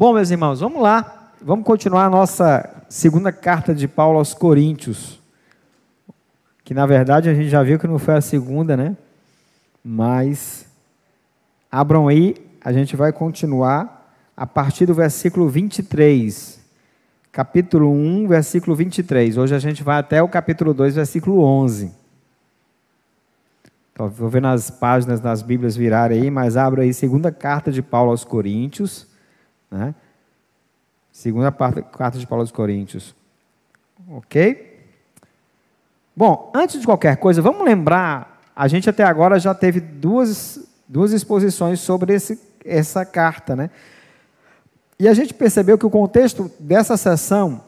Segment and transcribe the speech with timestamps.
[0.00, 1.30] Bom, meus irmãos, vamos lá.
[1.42, 5.20] Vamos continuar a nossa segunda carta de Paulo aos Coríntios.
[6.64, 8.96] Que na verdade a gente já viu que não foi a segunda, né?
[9.84, 10.64] Mas
[11.70, 12.34] abram aí,
[12.64, 16.58] a gente vai continuar a partir do versículo 23.
[17.30, 19.36] Capítulo 1, versículo 23.
[19.36, 21.92] Hoje a gente vai até o capítulo 2, versículo 11.
[23.92, 27.82] Então, vou ver nas páginas das Bíblias virarem aí, mas abra aí segunda carta de
[27.82, 29.09] Paulo aos Coríntios
[29.70, 29.94] né?
[31.12, 33.14] Segunda carta de Paulo aos Coríntios.
[34.08, 34.78] Ok?
[36.16, 41.12] Bom, antes de qualquer coisa, vamos lembrar, a gente até agora já teve duas, duas
[41.12, 43.70] exposições sobre esse, essa carta, né?
[44.98, 47.62] E a gente percebeu que o contexto dessa sessão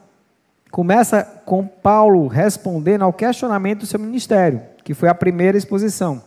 [0.70, 6.22] começa com Paulo respondendo ao questionamento do seu ministério, que foi a primeira exposição.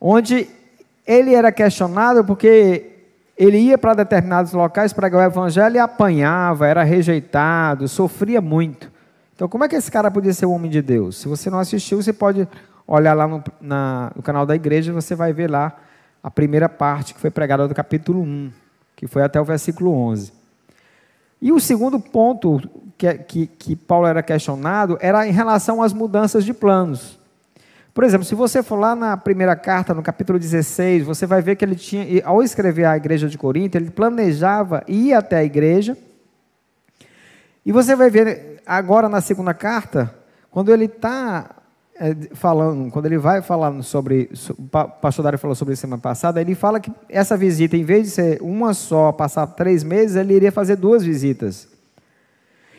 [0.00, 0.48] Onde
[1.06, 2.99] ele era questionado porque
[3.40, 8.92] ele ia para determinados locais pregar o evangelho e apanhava, era rejeitado, sofria muito.
[9.34, 11.16] Então, como é que esse cara podia ser um homem de Deus?
[11.16, 12.46] Se você não assistiu, você pode
[12.86, 15.74] olhar lá no, na, no canal da igreja, você vai ver lá
[16.22, 18.52] a primeira parte que foi pregada do capítulo 1,
[18.94, 20.34] que foi até o versículo 11.
[21.40, 22.60] E o segundo ponto
[22.98, 27.18] que, que, que Paulo era questionado era em relação às mudanças de planos.
[28.00, 31.54] Por exemplo, se você for lá na primeira carta, no capítulo 16, você vai ver
[31.56, 35.98] que ele tinha, ao escrever a igreja de Corinto, ele planejava ir até a igreja.
[37.62, 40.14] E você vai ver agora na segunda carta,
[40.50, 41.50] quando ele está
[41.94, 46.40] é, falando, quando ele vai falando sobre, o pastor Dário falou sobre isso semana passada,
[46.40, 50.32] ele fala que essa visita, em vez de ser uma só, passar três meses, ele
[50.32, 51.68] iria fazer duas visitas.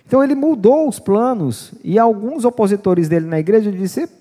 [0.04, 4.21] Então ele mudou os planos, e alguns opositores dele na igreja disseram,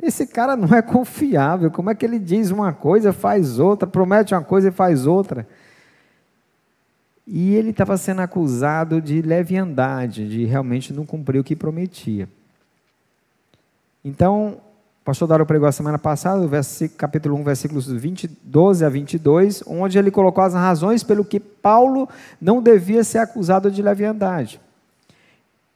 [0.00, 1.70] esse cara não é confiável.
[1.70, 5.46] Como é que ele diz uma coisa, faz outra, promete uma coisa e faz outra?
[7.26, 12.28] E ele estava sendo acusado de leviandade, de realmente não cumprir o que prometia.
[14.04, 14.60] Então,
[15.02, 16.48] o pastor Dário pregou a semana passada,
[16.96, 22.08] capítulo 1, versículos 20, 12 a 22, onde ele colocou as razões pelo que Paulo
[22.40, 24.60] não devia ser acusado de leviandade.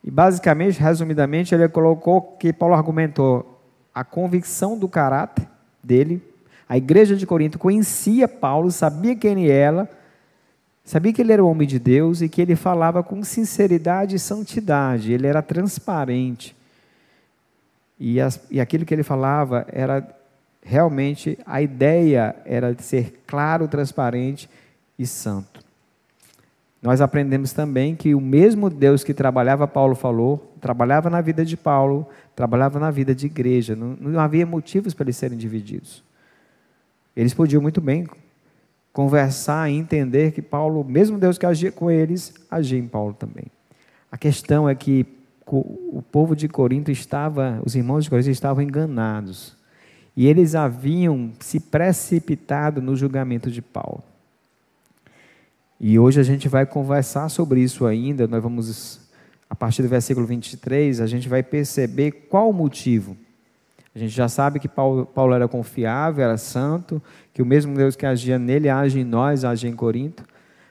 [0.05, 3.51] E basicamente, resumidamente, ele colocou que Paulo argumentou:
[3.94, 5.47] a convicção do caráter
[5.82, 6.22] dele.
[6.69, 9.91] A igreja de Corinto conhecia Paulo, sabia quem ele era,
[10.84, 14.19] sabia que ele era o homem de Deus e que ele falava com sinceridade e
[14.19, 16.56] santidade, ele era transparente.
[17.98, 20.16] E, as, e aquilo que ele falava era
[20.62, 24.48] realmente, a ideia era de ser claro, transparente
[24.98, 25.51] e santo.
[26.82, 31.56] Nós aprendemos também que o mesmo Deus que trabalhava, Paulo falou, trabalhava na vida de
[31.56, 33.76] Paulo, trabalhava na vida de igreja.
[33.76, 36.03] Não, não havia motivos para eles serem divididos.
[37.16, 38.09] Eles podiam muito bem
[38.93, 43.47] conversar e entender que Paulo, mesmo Deus que agia com eles, agia em Paulo também.
[44.10, 45.06] A questão é que
[45.47, 49.56] o povo de Corinto estava, os irmãos de Corinto estavam enganados.
[50.16, 54.03] E eles haviam se precipitado no julgamento de Paulo.
[55.84, 59.00] E hoje a gente vai conversar sobre isso ainda, nós vamos,
[59.50, 63.16] a partir do versículo 23, a gente vai perceber qual o motivo.
[63.93, 67.03] A gente já sabe que Paulo, Paulo era confiável, era santo,
[67.34, 70.25] que o mesmo Deus que agia nele age em nós, age em Corinto.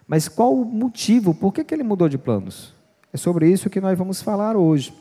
[0.08, 1.34] Mas qual o motivo?
[1.34, 2.74] Por que, que ele mudou de planos?
[3.12, 4.94] É sobre isso que nós vamos falar hoje.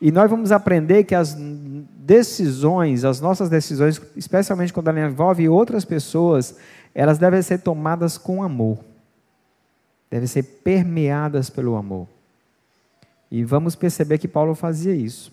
[0.00, 5.84] E nós vamos aprender que as decisões, as nossas decisões, especialmente quando ela envolve outras
[5.84, 6.56] pessoas,
[6.92, 8.80] elas devem ser tomadas com amor
[10.10, 12.06] devem ser permeadas pelo amor.
[13.30, 15.32] E vamos perceber que Paulo fazia isso.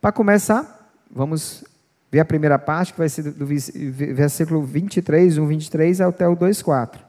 [0.00, 1.64] Para começar, vamos
[2.10, 6.62] ver a primeira parte, que vai ser do versículo 23, 1, 23 até o 2,
[6.62, 7.04] 4.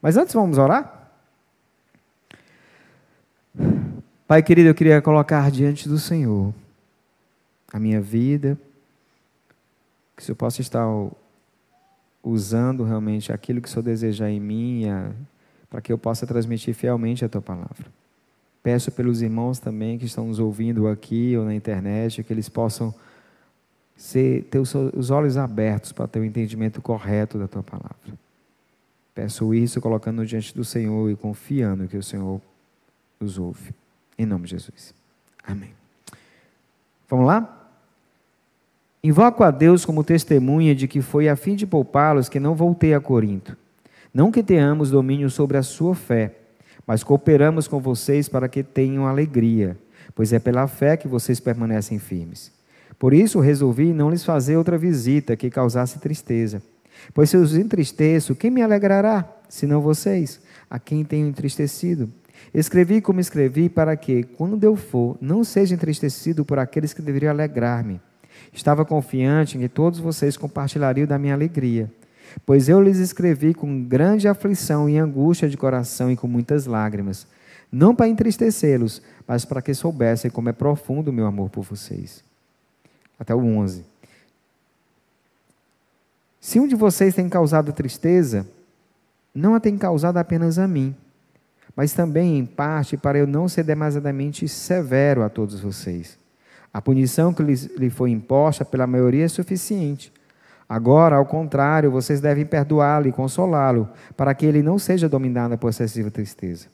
[0.00, 1.10] Mas antes vamos orar?
[4.26, 6.54] Pai querido, eu queria colocar diante do Senhor
[7.72, 8.56] a minha vida,
[10.16, 10.86] que o Senhor possa estar
[12.22, 14.84] usando realmente aquilo que o Senhor desejar em mim,
[15.68, 17.86] para que eu possa transmitir fielmente a tua palavra.
[18.62, 22.94] Peço pelos irmãos também que estão nos ouvindo aqui ou na internet, que eles possam
[23.96, 28.18] ser, ter os olhos abertos para ter o entendimento correto da tua palavra.
[29.14, 32.40] Peço isso colocando diante do Senhor e confiando que o Senhor
[33.18, 33.74] os ouve.
[34.18, 34.94] Em nome de Jesus.
[35.42, 35.72] Amém.
[37.08, 37.59] Vamos lá?
[39.02, 42.92] Invoco a Deus como testemunha de que foi a fim de poupá-los que não voltei
[42.92, 43.56] a Corinto.
[44.12, 46.34] Não que tenhamos domínio sobre a sua fé,
[46.86, 49.78] mas cooperamos com vocês para que tenham alegria,
[50.14, 52.52] pois é pela fé que vocês permanecem firmes.
[52.98, 56.62] Por isso resolvi não lhes fazer outra visita que causasse tristeza.
[57.14, 62.10] Pois se os entristeço, quem me alegrará, senão vocês, a quem tenho entristecido?
[62.52, 67.30] Escrevi como escrevi para que, quando eu for, não seja entristecido por aqueles que deveriam
[67.30, 67.98] alegrar-me.
[68.52, 71.90] Estava confiante em que todos vocês compartilhariam da minha alegria.
[72.44, 77.26] Pois eu lhes escrevi com grande aflição e angústia de coração e com muitas lágrimas,
[77.70, 82.22] não para entristecê-los, mas para que soubessem como é profundo o meu amor por vocês.
[83.18, 83.84] Até o 11.
[86.40, 88.46] Se um de vocês tem causado tristeza,
[89.34, 90.94] não a tem causado apenas a mim,
[91.76, 96.19] mas também, em parte, para eu não ser demasiadamente severo a todos vocês.
[96.72, 100.12] A punição que lhe foi imposta pela maioria é suficiente.
[100.68, 105.70] Agora, ao contrário, vocês devem perdoá-lo e consolá-lo, para que ele não seja dominado por
[105.70, 106.68] excessiva tristeza.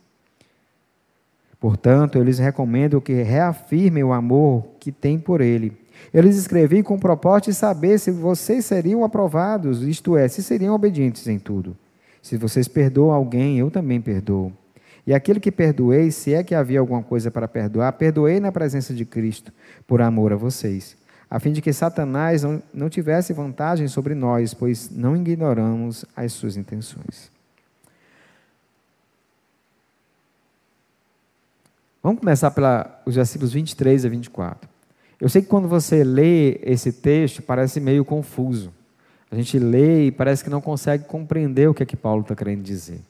[1.58, 5.72] Portanto, eu lhes recomendo que reafirmem o amor que têm por ele.
[6.12, 10.42] Eu lhes escrevi com o propósito de saber se vocês seriam aprovados, isto é, se
[10.42, 11.74] seriam obedientes em tudo.
[12.20, 14.52] Se vocês perdoam alguém, eu também perdoo.
[15.06, 18.92] E aquele que perdoei, se é que havia alguma coisa para perdoar, perdoei na presença
[18.92, 19.52] de Cristo,
[19.86, 20.96] por amor a vocês,
[21.30, 26.32] a fim de que Satanás não, não tivesse vantagem sobre nós, pois não ignoramos as
[26.32, 27.30] suas intenções.
[32.02, 34.68] Vamos começar pelos versículos 23 a 24.
[35.20, 38.72] Eu sei que quando você lê esse texto, parece meio confuso.
[39.30, 42.36] A gente lê e parece que não consegue compreender o que é que Paulo está
[42.36, 43.00] querendo dizer.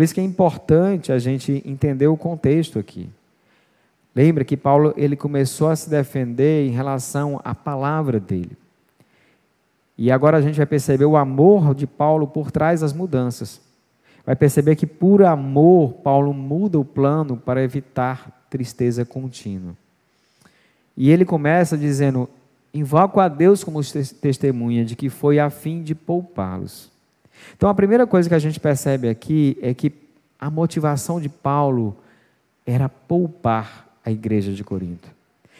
[0.00, 3.06] Por isso que é importante a gente entender o contexto aqui.
[4.16, 8.56] Lembra que Paulo ele começou a se defender em relação à palavra dele.
[9.98, 13.60] E agora a gente vai perceber o amor de Paulo por trás das mudanças.
[14.24, 19.74] Vai perceber que por amor Paulo muda o plano para evitar tristeza contínua.
[20.96, 22.26] E ele começa dizendo:
[22.72, 23.82] Invoco a Deus como
[24.18, 26.90] testemunha de que foi a fim de poupá-los.
[27.56, 29.92] Então a primeira coisa que a gente percebe aqui é que
[30.38, 31.96] a motivação de Paulo
[32.64, 35.08] era poupar a igreja de Corinto.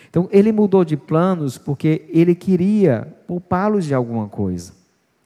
[0.09, 4.73] Então, ele mudou de planos porque ele queria poupá-los de alguma coisa.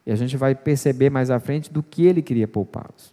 [0.05, 3.11] E a gente vai perceber mais à frente do que ele queria poupá-los.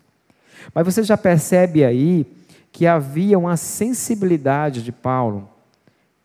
[0.75, 2.27] Mas você já percebe aí
[2.71, 5.49] que havia uma sensibilidade de Paulo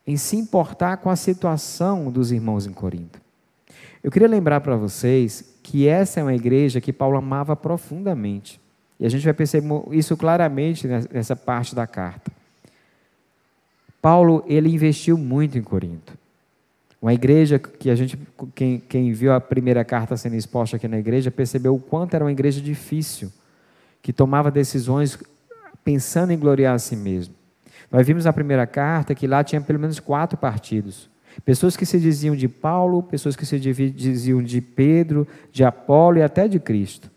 [0.06, 3.20] em se importar com a situação dos irmãos em Corinto.
[4.04, 8.58] Eu queria lembrar para vocês que essa é uma igreja que Paulo amava profundamente.
[8.98, 12.32] E a gente vai perceber isso claramente nessa parte da carta.
[14.02, 16.18] Paulo ele investiu muito em Corinto.
[17.02, 18.18] Uma igreja que a gente,
[18.56, 22.24] quem, quem viu a primeira carta sendo exposta aqui na igreja, percebeu o quanto era
[22.24, 23.30] uma igreja difícil,
[24.02, 25.20] que tomava decisões
[25.84, 27.36] pensando em gloriar a si mesmo.
[27.92, 31.10] Nós vimos na primeira carta que lá tinha pelo menos quatro partidos.
[31.46, 36.24] Pessoas que se diziam de Paulo, pessoas que se diziam de Pedro, de Apolo e
[36.24, 37.10] até de Cristo.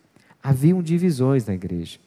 [0.43, 1.99] Haviam divisões na igreja.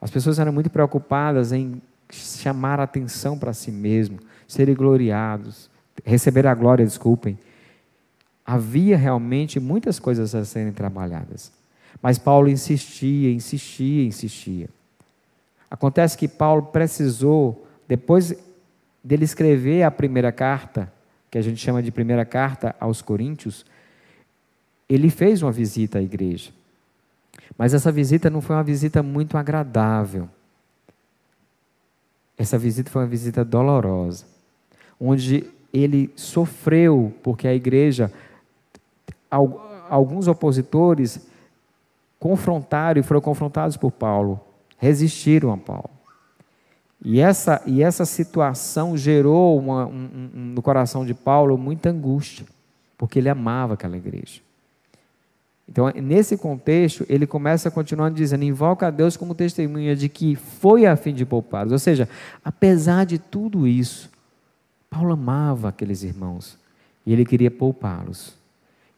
[0.00, 5.70] As pessoas eram muito preocupadas em chamar a atenção para si mesmo, serem gloriados,
[6.04, 7.38] receber a glória, desculpem.
[8.44, 11.52] Havia realmente muitas coisas a serem trabalhadas.
[12.02, 14.68] Mas Paulo insistia, insistia, insistia.
[15.70, 18.34] Acontece que Paulo precisou, depois
[19.02, 20.92] dele escrever a primeira carta,
[21.32, 23.64] que a gente chama de primeira carta aos Coríntios,
[24.86, 26.50] ele fez uma visita à igreja.
[27.56, 30.28] Mas essa visita não foi uma visita muito agradável.
[32.36, 34.26] Essa visita foi uma visita dolorosa,
[35.00, 38.12] onde ele sofreu, porque a igreja,
[39.88, 41.26] alguns opositores
[42.20, 44.38] confrontaram e foram confrontados por Paulo,
[44.76, 45.88] resistiram a Paulo.
[47.04, 52.46] E essa, e essa situação gerou uma, um, um, no coração de Paulo muita angústia,
[52.96, 54.40] porque ele amava aquela igreja.
[55.68, 60.86] Então, nesse contexto, ele começa continuando dizendo: invoca a Deus como testemunha de que foi
[60.86, 61.72] a fim de poupá-los.
[61.72, 62.08] Ou seja,
[62.44, 64.10] apesar de tudo isso,
[64.88, 66.58] Paulo amava aqueles irmãos
[67.06, 68.34] e ele queria poupá-los.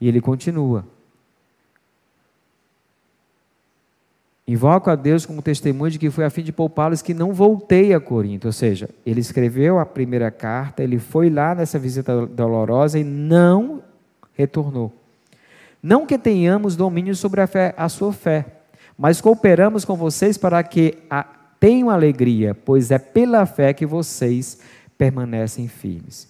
[0.01, 0.85] E ele continua.
[4.47, 7.95] Invoco a Deus como testemunha de que foi a fim de poupá-los que não voltei
[7.95, 8.47] a Corinto.
[8.47, 13.83] Ou seja, ele escreveu a primeira carta, ele foi lá nessa visita dolorosa e não
[14.35, 14.93] retornou.
[15.83, 18.47] Não que tenhamos domínio sobre a, fé, a sua fé,
[18.99, 21.27] mas cooperamos com vocês para que a,
[21.59, 24.59] tenham alegria, pois é pela fé que vocês
[24.99, 26.29] permanecem firmes.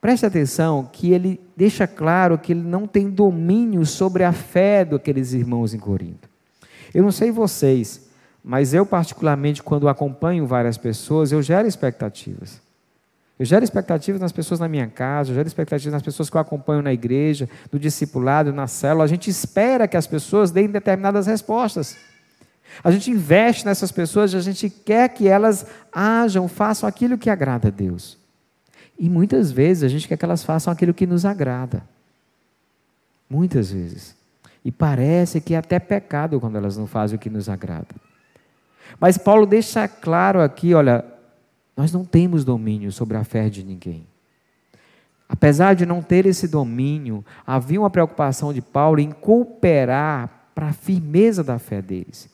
[0.00, 5.32] Preste atenção que ele deixa claro que ele não tem domínio sobre a fé daqueles
[5.32, 6.33] irmãos em Corinto.
[6.94, 8.08] Eu não sei vocês,
[8.42, 12.62] mas eu particularmente quando acompanho várias pessoas, eu gero expectativas.
[13.36, 16.40] Eu gero expectativas nas pessoas na minha casa, eu gero expectativas nas pessoas que eu
[16.40, 19.04] acompanho na igreja, no discipulado, na célula.
[19.04, 21.96] A gente espera que as pessoas deem determinadas respostas.
[22.82, 27.68] A gente investe nessas pessoas, a gente quer que elas ajam, façam aquilo que agrada
[27.68, 28.16] a Deus.
[28.98, 31.82] E muitas vezes a gente quer que elas façam aquilo que nos agrada.
[33.28, 34.14] Muitas vezes.
[34.64, 37.94] E parece que é até pecado quando elas não fazem o que nos agrada.
[38.98, 41.04] Mas Paulo deixa claro aqui, olha,
[41.76, 44.06] nós não temos domínio sobre a fé de ninguém.
[45.28, 50.72] Apesar de não ter esse domínio, havia uma preocupação de Paulo em cooperar para a
[50.72, 52.28] firmeza da fé deles.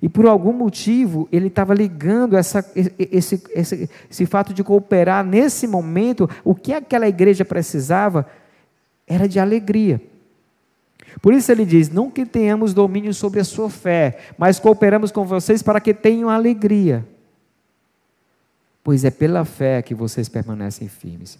[0.00, 5.66] E por algum motivo, ele estava ligando essa, esse, esse, esse fato de cooperar nesse
[5.66, 8.26] momento, o que aquela igreja precisava
[9.06, 10.00] era de alegria.
[11.20, 15.24] Por isso ele diz: não que tenhamos domínio sobre a sua fé, mas cooperamos com
[15.24, 17.06] vocês para que tenham alegria.
[18.82, 21.38] Pois é pela fé que vocês permanecem firmes.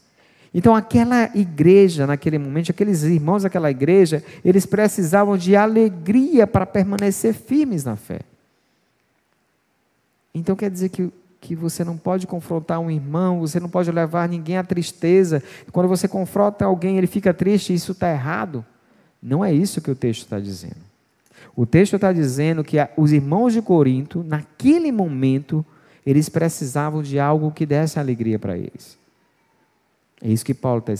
[0.52, 7.32] Então, aquela igreja, naquele momento, aqueles irmãos daquela igreja, eles precisavam de alegria para permanecer
[7.32, 8.20] firmes na fé.
[10.34, 14.28] Então quer dizer que, que você não pode confrontar um irmão, você não pode levar
[14.28, 15.42] ninguém à tristeza.
[15.72, 18.64] Quando você confronta alguém, ele fica triste, isso está errado.
[19.22, 20.90] Não é isso que o texto está dizendo.
[21.54, 25.64] O texto está dizendo que os irmãos de Corinto, naquele momento,
[26.06, 28.98] eles precisavam de algo que desse alegria para eles.
[30.22, 30.92] É isso que Paulo está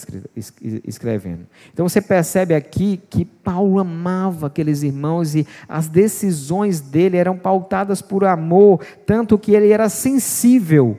[0.87, 1.47] escrevendo.
[1.73, 8.01] Então você percebe aqui que Paulo amava aqueles irmãos e as decisões dele eram pautadas
[8.01, 10.99] por amor, tanto que ele era sensível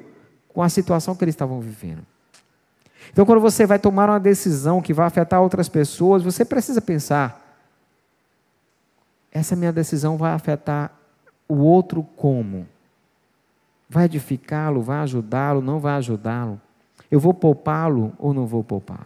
[0.50, 2.06] com a situação que eles estavam vivendo.
[3.12, 7.60] Então, quando você vai tomar uma decisão que vai afetar outras pessoas, você precisa pensar:
[9.32, 10.92] essa minha decisão vai afetar
[11.48, 12.66] o outro como?
[13.90, 16.60] Vai edificá-lo, vai ajudá-lo, não vai ajudá-lo?
[17.10, 19.06] Eu vou poupá-lo ou não vou poupá-lo?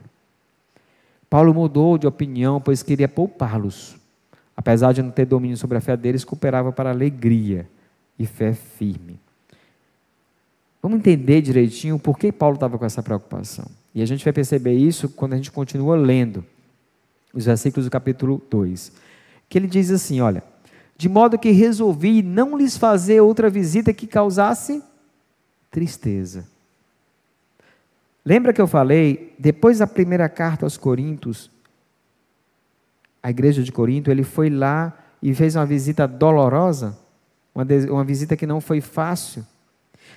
[1.28, 3.98] Paulo mudou de opinião, pois queria poupá-los.
[4.56, 7.68] Apesar de não ter domínio sobre a fé deles, cooperava para alegria
[8.18, 9.20] e fé firme.
[10.82, 13.66] Vamos entender direitinho por que Paulo estava com essa preocupação.
[13.96, 16.46] E a gente vai perceber isso quando a gente continua lendo
[17.34, 18.92] os versículos do capítulo 2.
[19.48, 20.44] Que ele diz assim: olha,
[20.98, 24.84] de modo que resolvi não lhes fazer outra visita que causasse
[25.72, 26.46] tristeza.
[28.26, 31.50] Lembra que eu falei, depois da primeira carta aos Coríntios,
[33.22, 36.98] a igreja de Corinto, ele foi lá e fez uma visita dolorosa,
[37.54, 39.46] uma, uma visita que não foi fácil.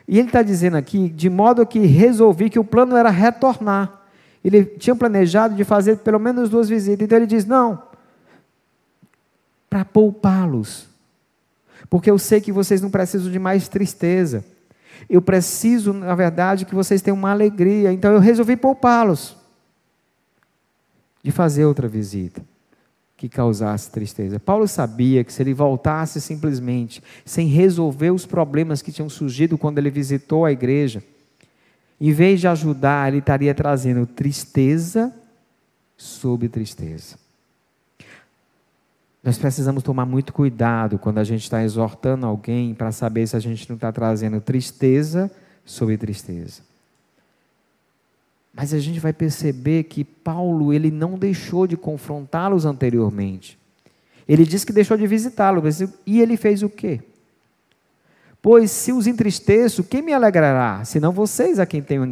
[0.09, 4.00] E ele está dizendo aqui, de modo que resolvi que o plano era retornar.
[4.43, 7.05] Ele tinha planejado de fazer pelo menos duas visitas.
[7.05, 7.83] Então ele diz: não,
[9.69, 10.88] para poupá-los.
[11.91, 14.43] Porque eu sei que vocês não precisam de mais tristeza.
[15.09, 17.93] Eu preciso, na verdade, que vocês tenham uma alegria.
[17.93, 19.37] Então eu resolvi poupá-los
[21.23, 22.43] de fazer outra visita
[23.18, 24.38] que causasse tristeza.
[24.38, 29.78] Paulo sabia que se ele voltasse simplesmente, sem resolver os problemas que tinham surgido quando
[29.78, 31.02] ele visitou a igreja,
[32.00, 35.12] em vez de ajudar, ele estaria trazendo tristeza
[35.96, 37.16] sobre tristeza.
[39.20, 43.40] Nós precisamos tomar muito cuidado quando a gente está exortando alguém para saber se a
[43.40, 45.28] gente não está trazendo tristeza
[45.64, 46.67] sobre tristeza.
[48.61, 53.57] Mas a gente vai perceber que Paulo ele não deixou de confrontá-los anteriormente.
[54.27, 57.00] Ele disse que deixou de visitá-los, e ele fez o quê?
[58.43, 60.85] Pois se os entristeço, quem me alegrará?
[60.85, 62.05] Senão vocês a quem tenho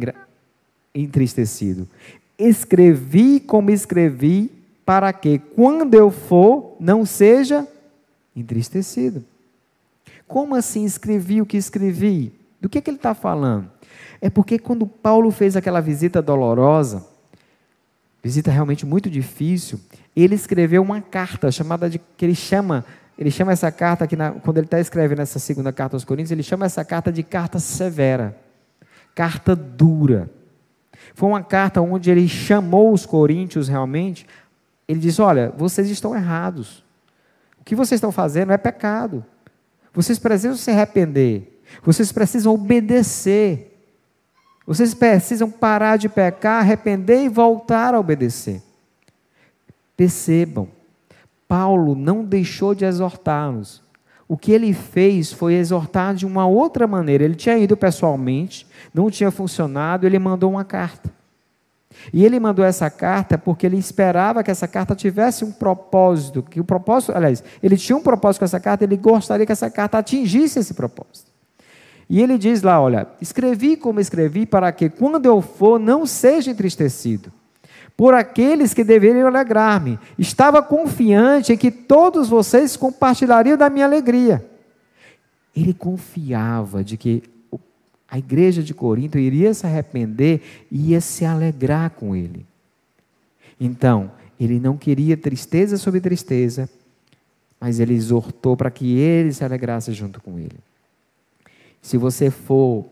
[0.95, 1.85] entristecido.
[2.39, 4.49] Escrevi como escrevi
[4.85, 7.67] para que, quando eu for, não seja
[8.33, 9.21] entristecido.
[10.25, 12.31] Como assim escrevi o que escrevi?
[12.61, 13.69] Do que, que ele está falando?
[14.21, 17.05] É porque quando Paulo fez aquela visita dolorosa,
[18.23, 19.79] visita realmente muito difícil,
[20.15, 22.83] ele escreveu uma carta chamada de que ele chama,
[23.17, 26.31] ele chama essa carta aqui na, quando ele está escrevendo essa segunda carta aos Coríntios,
[26.31, 28.35] ele chama essa carta de carta severa,
[29.13, 30.29] carta dura.
[31.13, 34.25] Foi uma carta onde ele chamou os coríntios realmente
[34.87, 36.83] ele diz: Olha, vocês estão errados.
[37.59, 39.25] O que vocês estão fazendo é pecado.
[39.93, 41.61] Vocês precisam se arrepender.
[41.83, 43.76] Vocês precisam obedecer.
[44.67, 48.61] Vocês precisam parar de pecar, arrepender e voltar a obedecer.
[49.95, 50.67] Percebam,
[51.47, 53.81] Paulo não deixou de exortá-los.
[54.27, 57.23] O que ele fez foi exortar de uma outra maneira.
[57.23, 61.09] Ele tinha ido pessoalmente, não tinha funcionado, ele mandou uma carta.
[62.11, 66.59] E ele mandou essa carta porque ele esperava que essa carta tivesse um propósito, que
[66.59, 69.97] o propósito, aliás, ele tinha um propósito com essa carta, ele gostaria que essa carta
[69.97, 71.26] atingisse esse propósito.
[72.09, 76.51] E ele diz lá: Olha, escrevi como escrevi, para que quando eu for não seja
[76.51, 77.31] entristecido
[77.97, 79.97] por aqueles que deveriam alegrar-me.
[80.19, 84.45] Estava confiante em que todos vocês compartilhariam da minha alegria.
[85.55, 87.23] Ele confiava de que
[88.07, 92.45] a igreja de Corinto iria se arrepender e ia se alegrar com ele.
[93.59, 96.69] Então, ele não queria tristeza sobre tristeza,
[97.59, 100.59] mas ele exortou para que ele se alegrasse junto com ele.
[101.81, 102.85] Se você for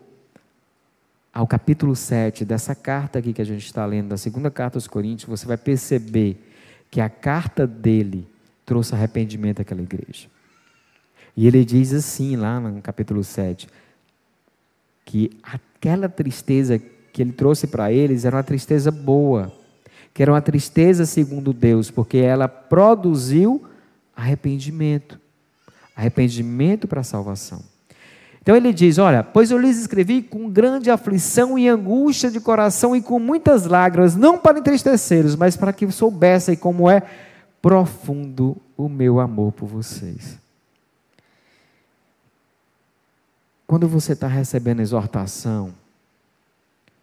[1.32, 4.86] ao capítulo 7 dessa carta aqui que a gente está lendo, da segunda carta aos
[4.86, 6.42] Coríntios, você vai perceber
[6.90, 8.26] que a carta dele
[8.64, 10.28] trouxe arrependimento àquela igreja.
[11.36, 13.68] E ele diz assim, lá no capítulo 7,
[15.04, 19.52] que aquela tristeza que ele trouxe para eles era uma tristeza boa,
[20.14, 23.62] que era uma tristeza segundo Deus, porque ela produziu
[24.16, 25.20] arrependimento
[25.96, 27.64] arrependimento para a salvação.
[28.46, 32.94] Então ele diz: Olha, pois eu lhes escrevi com grande aflição e angústia de coração
[32.94, 37.02] e com muitas lágrimas, não para entristecê-los, mas para que soubessem como é
[37.60, 40.38] profundo o meu amor por vocês.
[43.66, 45.74] Quando você está recebendo exortação,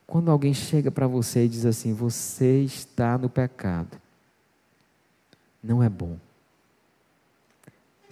[0.08, 3.98] quando alguém chega para você e diz assim: Você está no pecado,
[5.62, 6.16] não é bom.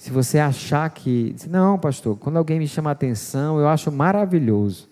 [0.02, 1.36] Se você achar que.
[1.48, 4.90] Não, pastor, quando alguém me chama atenção, eu acho maravilhoso.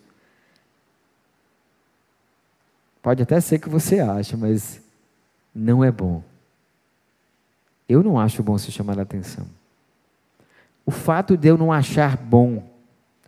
[3.02, 4.80] Pode até ser que você ache, mas
[5.52, 6.22] não é bom.
[7.88, 9.48] Eu não acho bom se chamar a atenção.
[10.86, 12.62] O fato de eu não achar bom,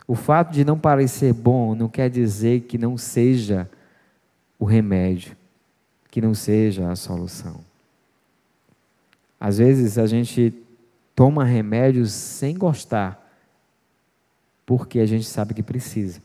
[0.07, 3.69] o fato de não parecer bom, não quer dizer que não seja
[4.57, 5.35] o remédio,
[6.09, 7.59] que não seja a solução.
[9.37, 10.62] Às vezes a gente
[11.15, 13.19] toma remédios sem gostar,
[14.65, 16.21] porque a gente sabe que precisa.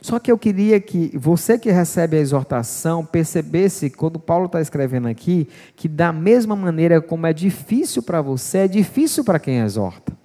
[0.00, 5.08] Só que eu queria que você que recebe a exortação percebesse, quando Paulo está escrevendo
[5.08, 10.16] aqui, que da mesma maneira como é difícil para você, é difícil para quem exorta.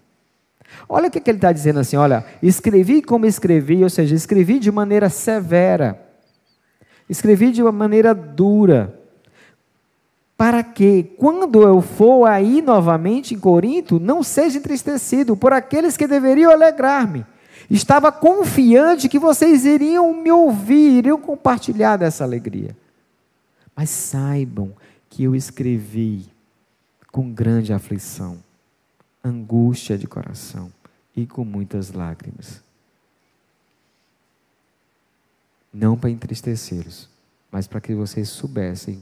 [0.87, 4.59] Olha o que, que ele está dizendo assim: olha, escrevi como escrevi, ou seja, escrevi
[4.59, 5.99] de maneira severa,
[7.09, 8.99] escrevi de uma maneira dura,
[10.43, 16.05] para que, quando eu for aí novamente em Corinto, não seja entristecido por aqueles que
[16.05, 17.25] deveriam alegrar-me.
[17.69, 22.75] Estava confiante que vocês iriam me ouvir, iriam compartilhar dessa alegria.
[23.73, 24.73] Mas saibam
[25.09, 26.25] que eu escrevi
[27.09, 28.37] com grande aflição,
[29.23, 30.69] angústia de coração
[31.15, 32.61] e com muitas lágrimas.
[35.73, 37.07] Não para entristecê-los,
[37.49, 39.01] mas para que vocês soubessem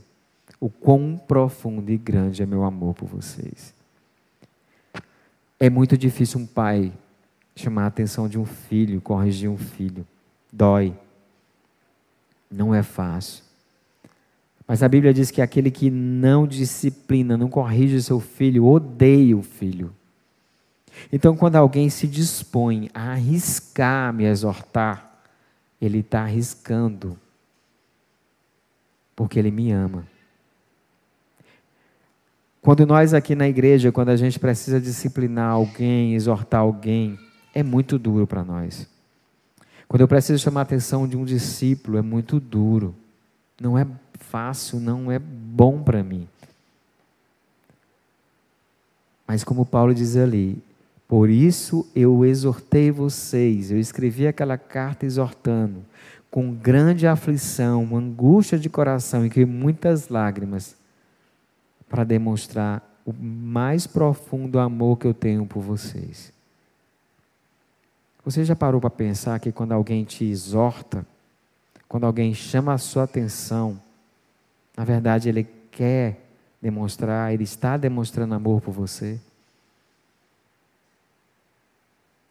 [0.62, 3.74] o quão profundo e grande é meu amor por vocês.
[5.60, 6.94] É muito difícil um pai
[7.56, 10.06] chamar a atenção de um filho, corrigir um filho.
[10.54, 10.94] Dói.
[12.50, 13.44] Não é fácil.
[14.68, 19.42] Mas a Bíblia diz que aquele que não disciplina, não corrige seu filho, odeia o
[19.42, 19.94] filho.
[21.12, 25.20] Então, quando alguém se dispõe a arriscar me exortar,
[25.82, 27.18] ele está arriscando,
[29.16, 30.06] porque ele me ama.
[32.62, 37.18] Quando nós aqui na igreja, quando a gente precisa disciplinar alguém, exortar alguém,
[37.56, 38.88] é muito duro para nós.
[39.88, 42.96] Quando eu preciso chamar a atenção de um discípulo, é muito duro.
[43.60, 46.28] Não é fácil, não é bom para mim.
[49.28, 50.62] Mas como Paulo diz ali,
[51.08, 55.84] por isso eu exortei vocês, eu escrevi aquela carta exortando,
[56.30, 60.76] com grande aflição, angústia de coração e com muitas lágrimas,
[61.92, 66.32] para demonstrar o mais profundo amor que eu tenho por vocês.
[68.24, 71.06] Você já parou para pensar que quando alguém te exorta,
[71.90, 73.78] quando alguém chama a sua atenção,
[74.78, 76.22] na verdade ele quer
[76.62, 79.20] demonstrar, ele está demonstrando amor por você?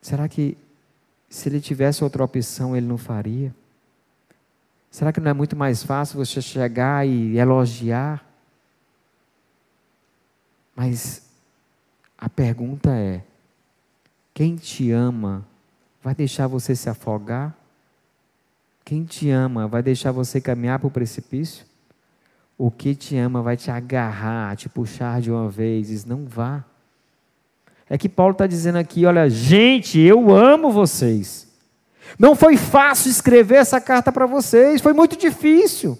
[0.00, 0.56] Será que
[1.28, 3.54] se ele tivesse outra opção ele não faria?
[4.90, 8.29] Será que não é muito mais fácil você chegar e elogiar?
[10.82, 11.20] Mas
[12.16, 13.22] a pergunta é:
[14.32, 15.46] quem te ama
[16.02, 17.54] vai deixar você se afogar?
[18.82, 21.66] Quem te ama vai deixar você caminhar para o precipício?
[22.56, 26.64] O que te ama vai te agarrar, te puxar de uma vez, diz, não vá.
[27.86, 31.46] É que Paulo está dizendo aqui: olha, gente, eu amo vocês.
[32.18, 35.98] Não foi fácil escrever essa carta para vocês, foi muito difícil.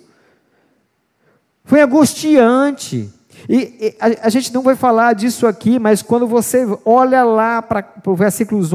[1.67, 3.20] Foi angustiante.
[3.49, 7.63] E, e a, a, gente não vai falar disso aqui, mas quando você olha lá
[7.63, 8.73] para o versículos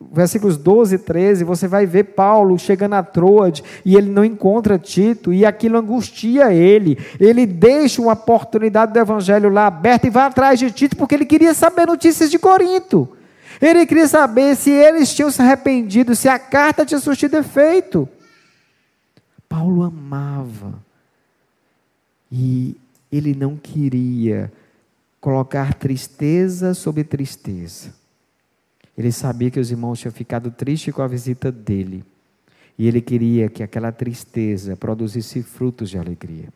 [0.00, 4.78] versículos 12 e 13, você vai ver Paulo chegando a Troade e ele não encontra
[4.78, 6.96] Tito e aquilo angustia ele.
[7.18, 11.26] Ele deixa uma oportunidade do evangelho lá aberta e vai atrás de Tito porque ele
[11.26, 13.08] queria saber notícias de Corinto.
[13.60, 18.08] Ele queria saber se eles tinham se arrependido, se a carta tinha surtido efeito.
[19.48, 20.74] Paulo amava
[22.30, 22.76] e
[23.10, 24.52] ele não queria
[25.20, 27.94] colocar tristeza sobre tristeza.
[28.96, 32.04] Ele sabia que os irmãos tinham ficado tristes com a visita dele.
[32.78, 36.48] E ele queria que aquela tristeza produzisse frutos de alegria.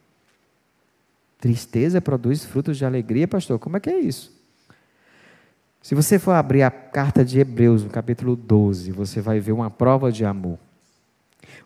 [1.38, 3.58] Tristeza produz frutos de alegria, pastor?
[3.58, 4.32] Como é que é isso?
[5.82, 9.68] Se você for abrir a carta de Hebreus, no capítulo 12, você vai ver uma
[9.68, 10.58] prova de amor.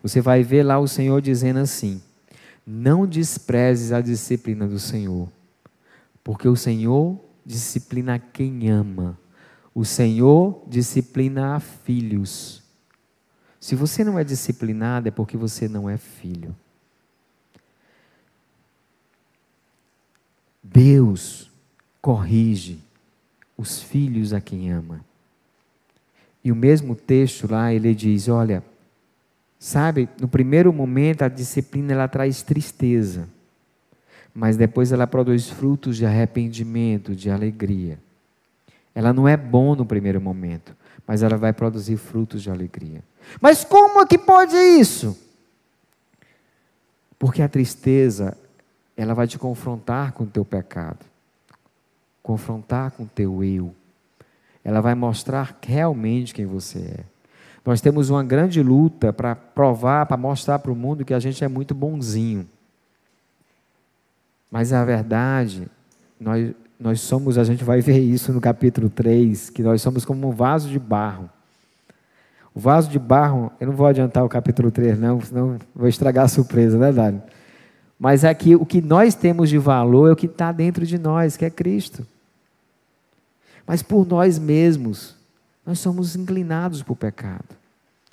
[0.02, 2.00] Você vai ver lá o Senhor dizendo assim:
[2.66, 5.30] Não desprezes a disciplina do Senhor,
[6.24, 9.16] porque o Senhor disciplina quem ama
[9.76, 12.62] o Senhor disciplina a filhos.
[13.60, 16.56] Se você não é disciplinado, é porque você não é filho.
[20.62, 21.50] Deus
[22.00, 22.78] corrige
[23.54, 25.04] os filhos a quem ama.
[26.42, 28.64] E o mesmo texto lá, ele diz: olha,
[29.58, 33.28] sabe, no primeiro momento a disciplina ela traz tristeza,
[34.34, 37.98] mas depois ela produz frutos de arrependimento, de alegria.
[38.94, 43.02] Ela não é bom no primeiro momento, mas ela vai produzir frutos de alegria.
[43.40, 45.18] Mas como é que pode isso?
[47.18, 48.36] Porque a tristeza,
[48.96, 51.04] ela vai te confrontar com o teu pecado,
[52.22, 53.74] confrontar com o teu eu.
[54.62, 57.04] Ela vai mostrar realmente quem você é.
[57.66, 61.42] Nós temos uma grande luta para provar, para mostrar para o mundo que a gente
[61.42, 62.46] é muito bonzinho.
[64.48, 65.66] Mas a verdade,
[66.20, 70.28] nós, nós somos, a gente vai ver isso no capítulo 3, que nós somos como
[70.28, 71.28] um vaso de barro.
[72.54, 76.26] O vaso de barro, eu não vou adiantar o capítulo 3, não, senão vou estragar
[76.26, 77.20] a surpresa, né, Dário?
[77.98, 81.36] Mas aqui o que nós temos de valor é o que está dentro de nós,
[81.36, 82.06] que é Cristo.
[83.66, 85.15] Mas por nós mesmos,
[85.66, 87.56] nós somos inclinados para o pecado.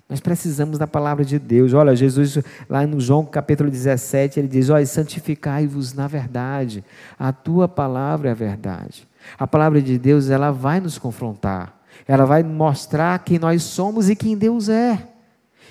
[0.10, 1.74] Nós precisamos da palavra de Deus.
[1.74, 2.40] Olha, Jesus,
[2.70, 6.84] lá no João capítulo 17, ele diz: Olha, santificai-vos na verdade,
[7.18, 9.08] a tua palavra é a verdade.
[9.40, 14.16] A palavra de Deus, ela vai nos confrontar, ela vai mostrar quem nós somos e
[14.16, 15.08] quem Deus é.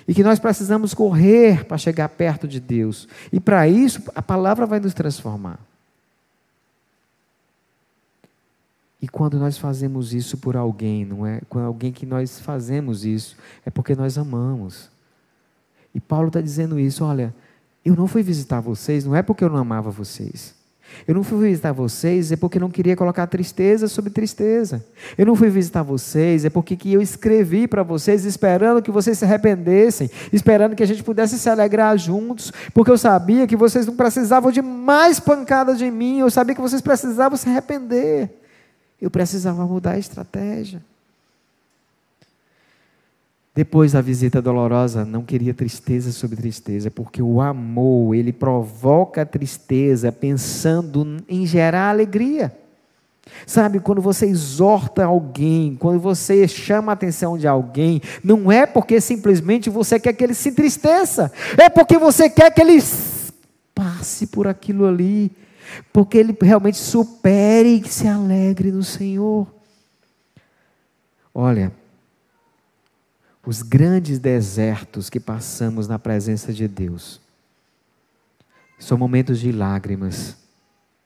[0.07, 3.07] E que nós precisamos correr para chegar perto de Deus.
[3.31, 5.59] E para isso, a palavra vai nos transformar.
[9.03, 13.35] E quando nós fazemos isso por alguém, não é com alguém que nós fazemos isso,
[13.65, 14.89] é porque nós amamos.
[15.93, 17.35] E Paulo está dizendo isso: olha,
[17.83, 20.55] eu não fui visitar vocês, não é porque eu não amava vocês.
[21.05, 24.85] Eu não fui visitar vocês é porque não queria colocar tristeza sobre tristeza.
[25.17, 29.17] Eu não fui visitar vocês é porque que eu escrevi para vocês esperando que vocês
[29.17, 33.85] se arrependessem, esperando que a gente pudesse se alegrar juntos, porque eu sabia que vocês
[33.85, 38.42] não precisavam de mais pancadas de mim, eu sabia que vocês precisavam se arrepender.
[39.03, 40.81] Eu precisava mudar a estratégia.
[43.53, 50.09] Depois da visita dolorosa, não queria tristeza sobre tristeza, porque o amor, ele provoca tristeza
[50.09, 52.57] pensando em gerar alegria.
[53.45, 59.01] Sabe, quando você exorta alguém, quando você chama a atenção de alguém, não é porque
[59.01, 62.81] simplesmente você quer que ele se entristeça, é porque você quer que ele
[63.75, 65.29] passe por aquilo ali
[65.91, 69.47] porque ele realmente supere e se alegre no Senhor.
[71.33, 71.71] Olha,
[73.45, 77.19] os grandes desertos que passamos na presença de Deus
[78.79, 80.37] são momentos de lágrimas,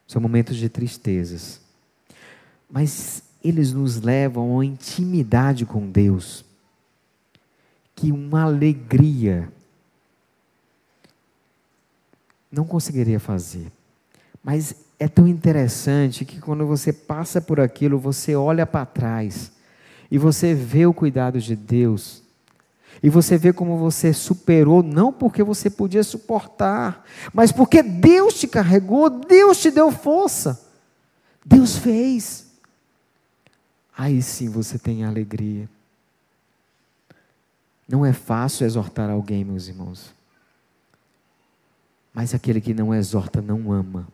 [0.08, 1.62] são momentos de tristezas,
[2.70, 6.44] mas eles nos levam a uma intimidade com Deus,
[7.96, 9.52] que uma alegria
[12.52, 13.72] não conseguiria fazer.
[14.48, 19.52] Mas é tão interessante que quando você passa por aquilo, você olha para trás
[20.10, 22.24] e você vê o cuidado de Deus.
[23.04, 28.48] E você vê como você superou, não porque você podia suportar, mas porque Deus te
[28.48, 30.66] carregou, Deus te deu força.
[31.46, 32.48] Deus fez.
[33.98, 35.70] Aí sim você tem alegria.
[37.86, 40.16] Não é fácil exortar alguém, meus irmãos.
[42.14, 44.08] Mas aquele que não exorta não ama.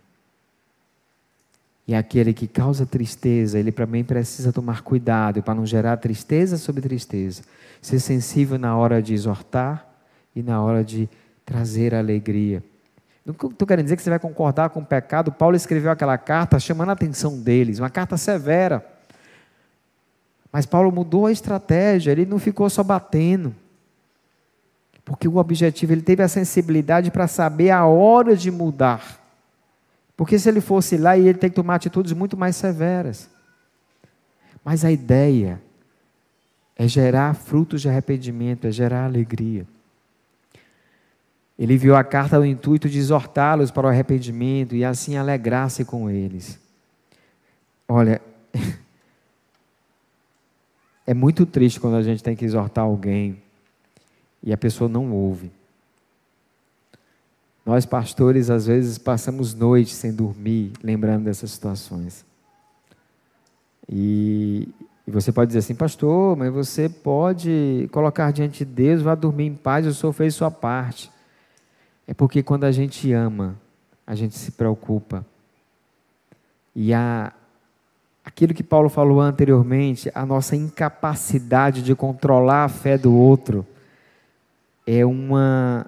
[1.88, 6.82] E aquele que causa tristeza, ele também precisa tomar cuidado para não gerar tristeza sobre
[6.82, 7.42] tristeza.
[7.82, 9.86] Ser sensível na hora de exortar
[10.34, 11.10] e na hora de
[11.46, 12.64] trazer alegria.
[13.26, 15.32] Não estou querendo dizer que você vai concordar com o pecado.
[15.32, 18.86] Paulo escreveu aquela carta chamando a atenção deles, uma carta severa.
[20.52, 23.54] Mas Paulo mudou a estratégia, ele não ficou só batendo.
[25.04, 29.23] Porque o objetivo, ele teve a sensibilidade para saber a hora de mudar.
[30.16, 33.30] Porque se ele fosse lá, ele tem que tomar atitudes muito mais severas.
[34.64, 35.62] Mas a ideia
[36.76, 39.68] é gerar frutos de arrependimento, é gerar alegria.
[41.58, 46.10] Ele viu a carta no intuito de exortá-los para o arrependimento e assim alegrar-se com
[46.10, 46.60] eles.
[47.88, 48.22] Olha,
[51.06, 53.42] é muito triste quando a gente tem que exortar alguém
[54.42, 55.52] e a pessoa não ouve.
[57.66, 62.26] Nós, pastores, às vezes passamos noites sem dormir, lembrando dessas situações.
[63.90, 64.68] E,
[65.08, 69.46] e, você pode dizer assim, pastor, mas você pode colocar diante de Deus, vá dormir
[69.46, 71.10] em paz, o Senhor fez sua parte.
[72.06, 73.56] É porque quando a gente ama,
[74.06, 75.26] a gente se preocupa.
[76.76, 77.32] E a,
[78.26, 83.66] aquilo que Paulo falou anteriormente, a nossa incapacidade de controlar a fé do outro,
[84.86, 85.86] é, uma,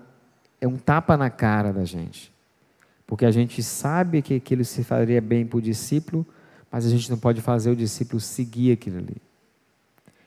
[0.59, 2.33] é um tapa na cara da gente.
[3.07, 6.25] Porque a gente sabe que aquilo se faria bem para o discípulo,
[6.71, 9.17] mas a gente não pode fazer o discípulo seguir aquilo ali.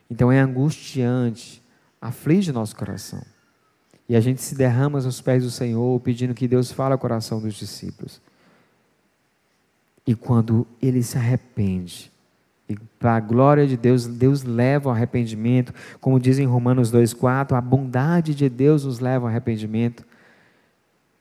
[0.09, 1.61] Então é angustiante,
[2.01, 3.21] aflige nosso coração.
[4.07, 7.39] E a gente se derrama aos pés do Senhor, pedindo que Deus fale ao coração
[7.39, 8.19] dos discípulos.
[10.07, 12.11] E quando ele se arrepende,
[12.67, 17.53] e para a glória de Deus, Deus leva ao arrependimento, como diz em Romanos 2,4,
[17.55, 20.03] a bondade de Deus nos leva ao arrependimento.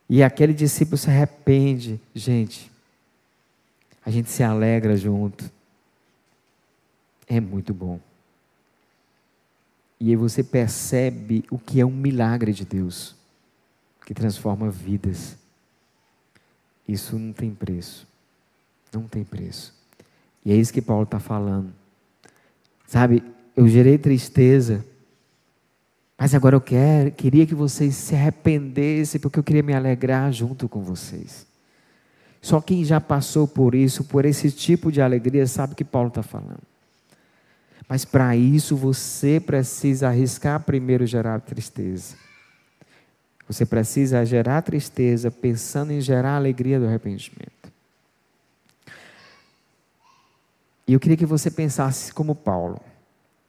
[0.09, 2.71] E aquele discípulo se arrepende, gente,
[4.05, 5.51] a gente se alegra junto.
[7.27, 8.01] É muito bom.
[10.01, 13.14] E aí você percebe o que é um milagre de Deus,
[14.07, 15.37] que transforma vidas.
[16.87, 18.07] Isso não tem preço.
[18.92, 19.75] Não tem preço.
[20.44, 21.71] E é isso que Paulo está falando.
[22.87, 23.23] Sabe,
[23.55, 24.83] eu gerei tristeza,
[26.18, 30.68] mas agora eu quero, queria que vocês se arrependessem, porque eu queria me alegrar junto
[30.68, 31.46] com vocês.
[32.42, 36.09] Só quem já passou por isso, por esse tipo de alegria, sabe o que Paulo
[36.09, 36.62] está falando.
[37.88, 42.16] Mas para isso você precisa arriscar primeiro gerar tristeza.
[43.46, 47.72] Você precisa gerar tristeza pensando em gerar alegria do arrependimento.
[50.87, 52.81] E eu queria que você pensasse como Paulo.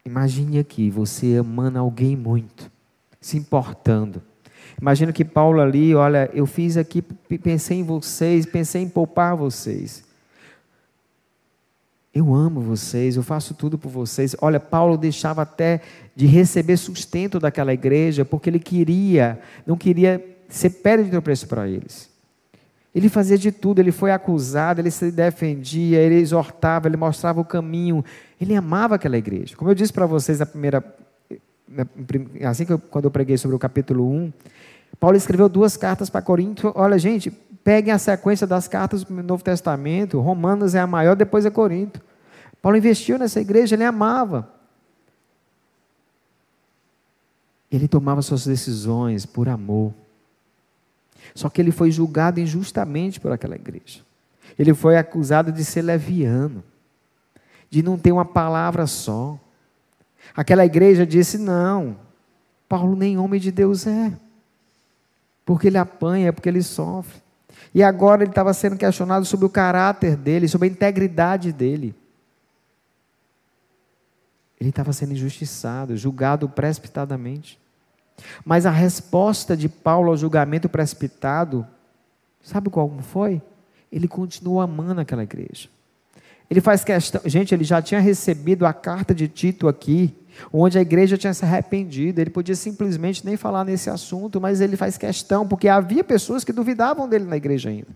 [0.09, 2.71] Imagine aqui você amando alguém muito,
[3.21, 4.23] se importando.
[4.81, 7.03] Imagina que Paulo ali, olha, eu fiz aqui,
[7.37, 10.03] pensei em vocês, pensei em poupar vocês.
[12.11, 14.35] Eu amo vocês, eu faço tudo por vocês.
[14.41, 15.79] Olha, Paulo deixava até
[16.15, 21.67] de receber sustento daquela igreja, porque ele queria, não queria ser pedra de tropeço para
[21.67, 22.08] eles.
[22.93, 27.45] Ele fazia de tudo, ele foi acusado, ele se defendia, ele exortava, ele mostrava o
[27.45, 28.03] caminho.
[28.41, 29.55] Ele amava aquela igreja.
[29.55, 30.83] Como eu disse para vocês na primeira.
[32.47, 34.33] Assim que eu, quando eu preguei sobre o capítulo 1,
[34.99, 36.71] Paulo escreveu duas cartas para Corinto.
[36.75, 37.29] Olha, gente,
[37.63, 40.19] peguem a sequência das cartas do Novo Testamento.
[40.19, 42.01] Romanos é a maior, depois é Corinto.
[42.61, 44.49] Paulo investiu nessa igreja, ele amava.
[47.71, 49.93] Ele tomava suas decisões por amor.
[51.33, 54.01] Só que ele foi julgado injustamente por aquela igreja.
[54.57, 56.63] Ele foi acusado de ser leviano,
[57.69, 59.39] de não ter uma palavra só.
[60.35, 61.97] Aquela igreja disse: não,
[62.67, 64.11] Paulo nem homem de Deus é,
[65.45, 67.21] porque ele apanha, porque ele sofre.
[67.73, 71.95] E agora ele estava sendo questionado sobre o caráter dele, sobre a integridade dele.
[74.59, 77.59] Ele estava sendo injustiçado, julgado precipitadamente.
[78.43, 81.65] Mas a resposta de Paulo ao julgamento precipitado,
[82.41, 83.41] sabe qual foi?
[83.91, 85.69] Ele continua amando aquela igreja.
[86.49, 90.15] Ele faz questão, gente, ele já tinha recebido a carta de Tito aqui,
[90.51, 92.19] onde a igreja tinha se arrependido.
[92.19, 96.51] Ele podia simplesmente nem falar nesse assunto, mas ele faz questão, porque havia pessoas que
[96.51, 97.87] duvidavam dele na igreja ainda.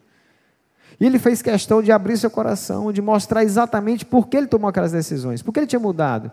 [1.00, 4.70] E ele fez questão de abrir seu coração, de mostrar exatamente por que ele tomou
[4.70, 6.32] aquelas decisões, por que ele tinha mudado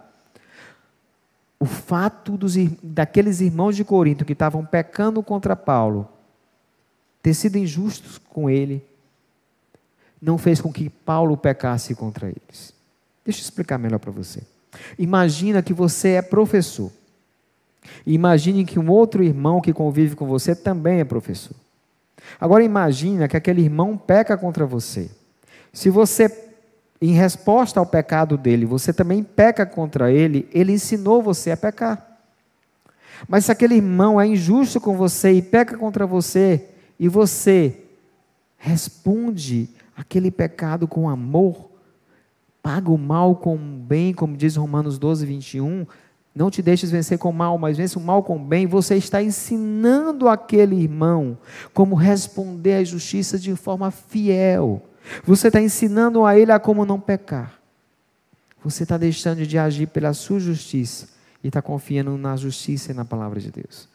[1.60, 6.08] o fato dos, daqueles irmãos de Corinto que estavam pecando contra Paulo
[7.22, 8.82] ter sido injustos com ele,
[10.20, 12.72] não fez com que Paulo pecasse contra eles.
[13.22, 14.42] Deixa eu explicar melhor para você.
[14.98, 16.90] Imagina que você é professor.
[18.06, 21.54] Imagine que um outro irmão que convive com você também é professor.
[22.40, 25.10] Agora imagina que aquele irmão peca contra você.
[25.72, 26.49] Se você
[27.00, 32.18] em resposta ao pecado dele, você também peca contra ele, ele ensinou você a pecar.
[33.28, 37.82] Mas se aquele irmão é injusto com você e peca contra você, e você
[38.56, 41.70] responde aquele pecado com amor,
[42.62, 45.86] Paga o mal com o bem, como diz Romanos 12, 21.
[46.34, 48.66] Não te deixes vencer com o mal, mas vence o mal com o bem.
[48.66, 51.38] Você está ensinando aquele irmão
[51.72, 54.82] como responder à justiça de forma fiel.
[55.24, 57.58] Você está ensinando a ele a como não pecar.
[58.62, 61.08] Você está deixando de agir pela sua justiça
[61.42, 63.88] e está confiando na justiça e na palavra de Deus.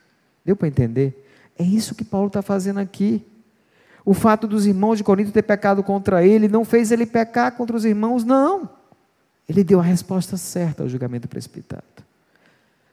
[0.43, 1.28] Deu para entender?
[1.58, 3.25] É isso que Paulo está fazendo aqui.
[4.04, 7.75] O fato dos irmãos de Corinto ter pecado contra ele não fez ele pecar contra
[7.75, 8.69] os irmãos, não.
[9.47, 11.84] Ele deu a resposta certa ao julgamento precipitado.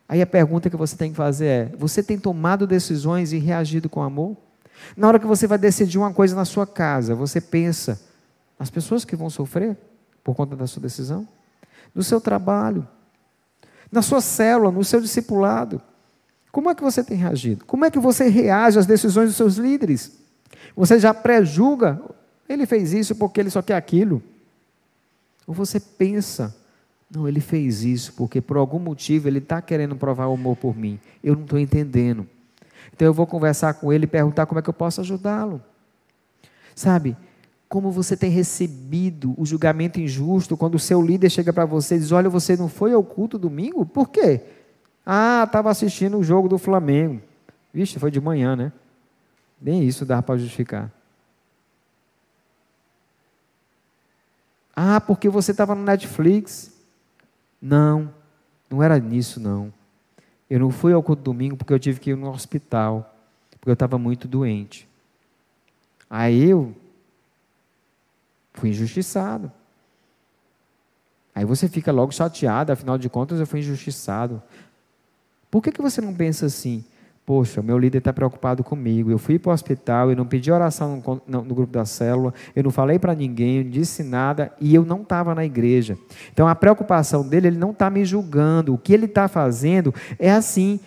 [0.09, 3.89] Aí a pergunta que você tem que fazer é: você tem tomado decisões e reagido
[3.89, 4.37] com amor?
[4.97, 8.01] Na hora que você vai decidir uma coisa na sua casa, você pensa
[8.63, 9.77] nas pessoas que vão sofrer
[10.23, 11.27] por conta da sua decisão?
[11.93, 12.87] No seu trabalho,
[13.91, 15.83] na sua célula, no seu discipulado.
[16.53, 17.65] Como é que você tem reagido?
[17.65, 20.13] Como é que você reage às decisões dos seus líderes?
[20.77, 22.01] Você já pré-julga,
[22.49, 24.23] ele fez isso porque ele só quer aquilo.
[25.45, 26.55] Ou você pensa,
[27.11, 30.77] não, ele fez isso porque por algum motivo ele está querendo provar o amor por
[30.77, 31.01] mim.
[31.21, 32.29] Eu não estou entendendo.
[32.93, 35.61] Então eu vou conversar com ele e perguntar como é que eu posso ajudá-lo.
[36.77, 37.17] Sabe,
[37.73, 42.01] como você tem recebido o julgamento injusto quando o seu líder chega para você e
[42.01, 43.87] diz: Olha, você não foi ao culto domingo?
[43.87, 44.43] Por quê?
[45.07, 47.23] Ah, estava assistindo o jogo do Flamengo.
[47.73, 48.73] Vixe, foi de manhã, né?
[49.59, 50.93] Nem isso dá para justificar.
[54.77, 56.79] Ah, porque você estava no Netflix.
[57.59, 58.13] Não,
[58.69, 59.73] não era nisso, não.
[60.51, 63.17] Eu não fui ao culto domingo porque eu tive que ir no hospital,
[63.53, 64.87] porque eu estava muito doente.
[66.11, 66.77] Aí eu
[68.55, 69.51] fui injustiçado.
[71.35, 74.43] Aí você fica logo chateado, afinal de contas eu fui injustiçado.
[75.51, 76.85] Por que, que você não pensa assim?
[77.25, 79.11] Poxa, meu líder está preocupado comigo.
[79.11, 82.35] Eu fui para o hospital, eu não pedi oração no, no, no grupo da célula,
[82.55, 85.97] eu não falei para ninguém, eu não disse nada e eu não estava na igreja.
[86.33, 88.75] Então a preocupação dele, ele não está me julgando.
[88.75, 90.81] O que ele está fazendo é assim: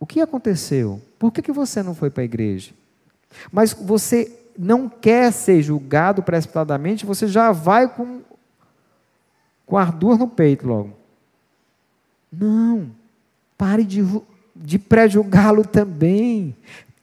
[0.00, 1.00] o que aconteceu?
[1.18, 2.72] Por que, que você não foi para a igreja?
[3.52, 8.20] Mas você não quer ser julgado precipitadamente, você já vai com,
[9.64, 10.92] com ardor no peito logo.
[12.32, 12.90] Não,
[13.56, 14.02] pare de
[14.56, 16.56] de pré-julgá-lo também.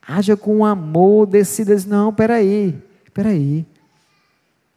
[0.06, 2.76] Haja com amor, decida, não, peraí,
[3.14, 3.66] peraí.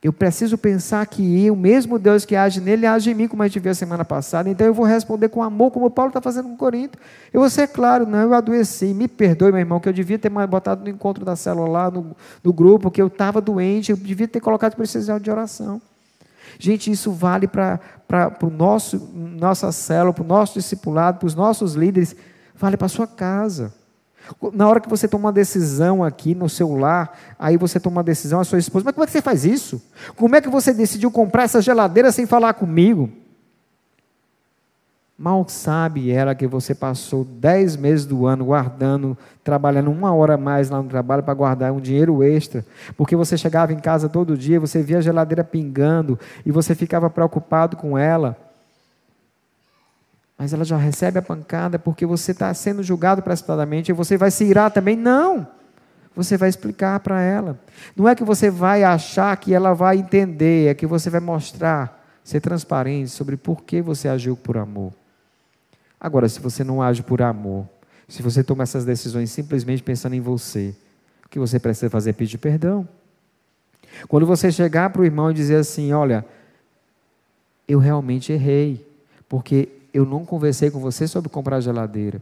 [0.02, 3.48] Eu preciso pensar que o mesmo Deus que age nele, age em mim, como a
[3.48, 4.48] gente viu a semana passada.
[4.48, 6.98] Então eu vou responder com amor, como Paulo está fazendo com Corinto.
[7.32, 8.92] Eu vou ser claro, não, eu adoeci.
[8.92, 11.90] Me perdoe, meu irmão, que eu devia ter mais botado no encontro da célula lá,
[11.90, 15.80] no, no grupo, que eu estava doente, eu devia ter colocado precisão de oração.
[16.58, 17.80] Gente, isso vale para
[18.42, 22.14] o nosso nossa célula, para o nosso discipulado, para os nossos líderes
[22.54, 23.72] vale para a sua casa.
[24.52, 28.04] Na hora que você toma uma decisão aqui no seu lar, aí você toma uma
[28.04, 29.82] decisão, a sua esposa, mas como é que você faz isso?
[30.16, 33.10] Como é que você decidiu comprar essa geladeira sem falar comigo?
[35.18, 40.68] Mal sabe ela que você passou dez meses do ano guardando, trabalhando uma hora mais
[40.68, 42.66] lá no trabalho para guardar um dinheiro extra,
[42.98, 47.08] porque você chegava em casa todo dia, você via a geladeira pingando e você ficava
[47.08, 48.45] preocupado com ela
[50.38, 54.30] mas ela já recebe a pancada porque você está sendo julgado precipitadamente e você vai
[54.30, 54.96] se irar também?
[54.96, 55.46] Não!
[56.14, 57.60] Você vai explicar para ela.
[57.94, 62.02] Não é que você vai achar que ela vai entender, é que você vai mostrar,
[62.24, 64.92] ser transparente sobre por que você agiu por amor.
[66.00, 67.68] Agora, se você não age por amor,
[68.08, 70.74] se você toma essas decisões simplesmente pensando em você,
[71.24, 72.88] o que você precisa fazer é pedir perdão.
[74.08, 76.24] Quando você chegar para o irmão e dizer assim: Olha,
[77.66, 78.86] eu realmente errei,
[79.28, 82.20] porque eu não conversei com você sobre comprar geladeira.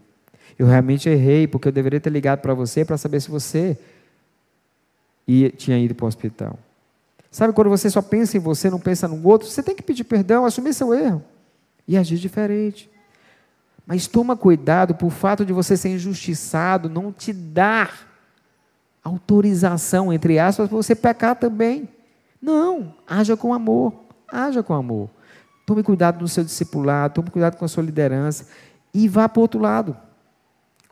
[0.59, 3.77] Eu realmente errei, porque eu deveria ter ligado para você para saber se você
[5.27, 6.59] ia, tinha ido para o hospital.
[7.31, 9.48] Sabe quando você só pensa em você, não pensa no outro?
[9.48, 11.22] Você tem que pedir perdão, assumir seu erro
[11.87, 12.88] e agir diferente.
[13.87, 18.09] Mas toma cuidado, por fato de você ser injustiçado, não te dar
[19.03, 21.88] autorização, entre aspas, para você pecar também.
[22.40, 23.92] Não, haja com amor,
[24.31, 25.11] haja com amor.
[25.66, 28.46] Tome cuidado no seu discipulado, tome cuidado com a sua liderança
[28.92, 29.96] e vá para o outro lado.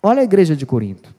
[0.03, 1.15] Olha a igreja de Corinto.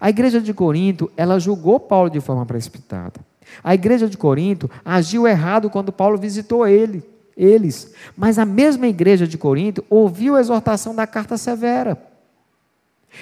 [0.00, 3.20] A igreja de Corinto, ela julgou Paulo de forma precipitada.
[3.62, 7.02] A igreja de Corinto agiu errado quando Paulo visitou ele,
[7.36, 7.94] eles.
[8.16, 11.96] Mas a mesma igreja de Corinto ouviu a exortação da carta severa.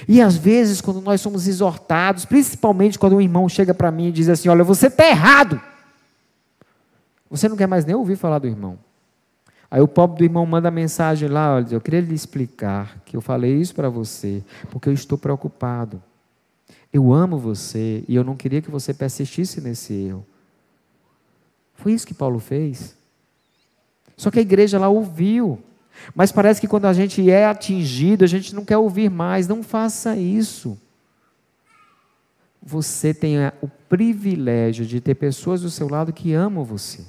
[0.09, 4.13] E às vezes, quando nós somos exortados, principalmente quando um irmão chega para mim e
[4.13, 5.61] diz assim: Olha, você está errado.
[7.31, 8.79] Você não quer mais nem ouvir falar do irmão.
[9.71, 13.21] Aí o pobre do irmão manda mensagem lá, olha, eu queria lhe explicar que eu
[13.21, 16.03] falei isso para você, porque eu estou preocupado.
[16.93, 20.25] Eu amo você e eu não queria que você persistisse nesse erro.
[21.75, 22.97] Foi isso que Paulo fez.
[24.17, 25.63] Só que a igreja lá ouviu.
[26.15, 29.47] Mas parece que quando a gente é atingido, a gente não quer ouvir mais.
[29.47, 30.81] Não faça isso.
[32.63, 37.05] Você tem o privilégio de ter pessoas do seu lado que amam você.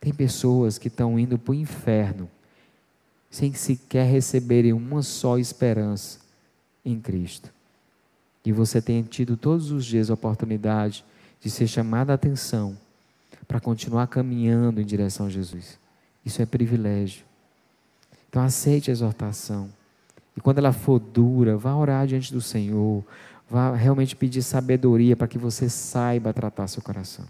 [0.00, 2.28] Tem pessoas que estão indo para o inferno
[3.30, 6.18] sem sequer receberem uma só esperança
[6.84, 7.50] em Cristo.
[8.44, 11.04] E você tem tido todos os dias a oportunidade
[11.40, 12.76] de ser chamado a atenção
[13.46, 15.78] para continuar caminhando em direção a Jesus.
[16.24, 17.24] Isso é privilégio.
[18.28, 19.68] Então aceite a exortação.
[20.36, 23.04] E quando ela for dura, vá orar diante do Senhor.
[23.50, 27.26] Vá realmente pedir sabedoria para que você saiba tratar seu coração.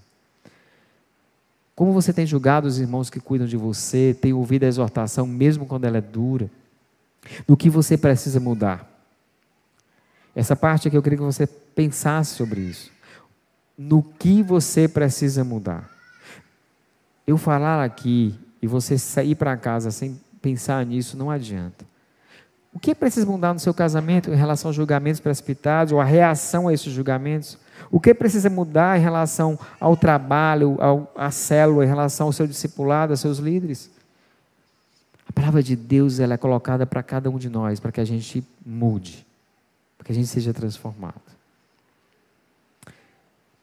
[1.78, 5.64] Como você tem julgado os irmãos que cuidam de você, tem ouvido a exortação, mesmo
[5.64, 6.50] quando ela é dura?
[7.46, 8.84] Do que você precisa mudar?
[10.34, 12.90] Essa parte aqui eu queria que você pensasse sobre isso.
[13.78, 15.88] No que você precisa mudar?
[17.24, 21.86] Eu falar aqui e você sair para casa sem pensar nisso não adianta.
[22.74, 26.66] O que precisa mudar no seu casamento em relação aos julgamentos precipitados ou a reação
[26.66, 27.56] a esses julgamentos?
[27.90, 32.46] O que precisa mudar em relação ao trabalho, ao, à célula, em relação ao seu
[32.46, 33.90] discipulado, aos seus líderes?
[35.28, 38.04] A palavra de Deus ela é colocada para cada um de nós, para que a
[38.04, 39.26] gente mude,
[39.96, 41.20] para que a gente seja transformado.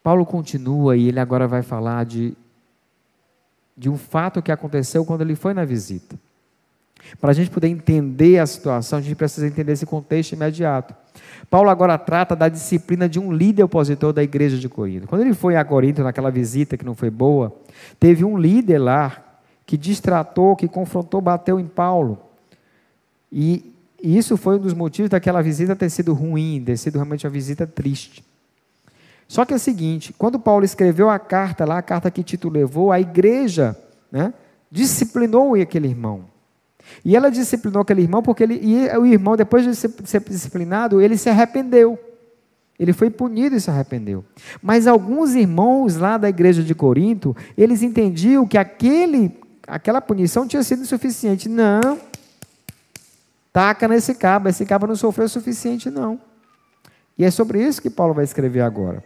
[0.02, 2.36] Paulo continua e ele agora vai falar de,
[3.76, 6.16] de um fato que aconteceu quando ele foi na visita.
[7.20, 10.94] Para a gente poder entender a situação, a gente precisa entender esse contexto imediato.
[11.50, 15.08] Paulo agora trata da disciplina de um líder opositor da igreja de Corinto.
[15.08, 17.56] Quando ele foi a Corinto, naquela visita que não foi boa,
[18.00, 19.24] teve um líder lá
[19.66, 22.20] que distratou, que confrontou, bateu em Paulo.
[23.32, 27.32] E, isso foi um dos motivos daquela visita ter sido ruim, ter sido realmente uma
[27.32, 28.24] visita triste.
[29.28, 32.50] Só que é o seguinte: quando Paulo escreveu a carta lá, a carta que Tito
[32.50, 33.76] levou, a igreja
[34.12, 34.34] né,
[34.70, 36.26] disciplinou aquele irmão.
[37.04, 41.18] E ela disciplinou aquele irmão porque ele, e o irmão, depois de ser disciplinado, ele
[41.18, 42.00] se arrependeu.
[42.78, 44.24] Ele foi punido e se arrependeu.
[44.62, 50.64] Mas alguns irmãos lá da igreja de Corinto, eles entendiam que aquele, aquela punição tinha
[50.64, 51.48] sido suficiente.
[51.48, 52.00] Não.
[53.54, 56.20] Taca nesse cabo, esse cabo não sofreu o suficiente, não.
[57.18, 59.02] E é sobre isso que Paulo vai escrever agora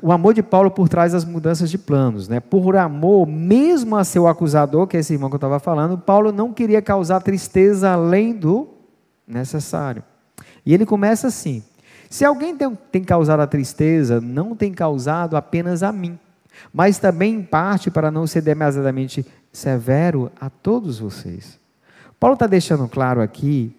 [0.00, 2.28] o amor de Paulo por trás das mudanças de planos.
[2.28, 2.40] Né?
[2.40, 6.32] Por amor, mesmo a seu acusador, que é esse irmão que eu estava falando, Paulo
[6.32, 8.68] não queria causar tristeza além do
[9.26, 10.02] necessário.
[10.64, 11.62] E ele começa assim:
[12.08, 16.18] se alguém tem, tem causado a tristeza, não tem causado apenas a mim,
[16.72, 21.58] mas também em parte para não ser demasiadamente severo a todos vocês.
[22.18, 23.76] Paulo está deixando claro aqui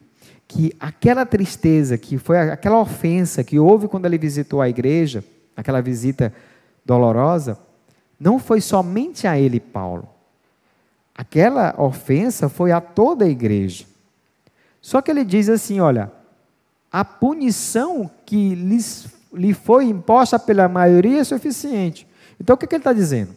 [0.47, 5.23] que aquela tristeza, que foi aquela ofensa que houve quando ele visitou a igreja,
[5.57, 6.31] aquela visita
[6.85, 7.57] dolorosa,
[8.19, 10.07] não foi somente a ele, Paulo.
[11.15, 13.85] Aquela ofensa foi a toda a igreja.
[14.79, 16.11] Só que ele diz assim: olha,
[16.91, 22.07] a punição que lhes, lhe foi imposta pela maioria é suficiente.
[22.39, 23.35] Então o que, que ele está dizendo?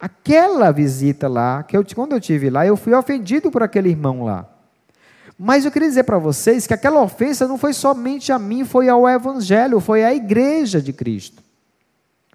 [0.00, 4.24] Aquela visita lá, que eu, quando eu tive lá, eu fui ofendido por aquele irmão
[4.24, 4.48] lá.
[5.38, 8.88] Mas eu queria dizer para vocês que aquela ofensa não foi somente a mim, foi
[8.88, 11.42] ao Evangelho, foi à igreja de Cristo.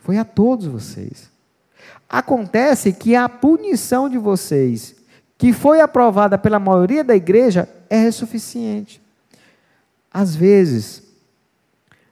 [0.03, 1.31] Foi a todos vocês.
[2.09, 4.95] Acontece que a punição de vocês,
[5.37, 9.01] que foi aprovada pela maioria da igreja, é suficiente.
[10.11, 11.03] Às vezes,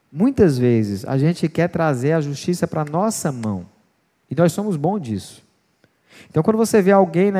[0.09, 3.65] muitas vezes, a gente quer trazer a justiça para nossa mão.
[4.29, 5.43] E nós somos bons disso.
[6.29, 7.33] Então, quando você vê alguém,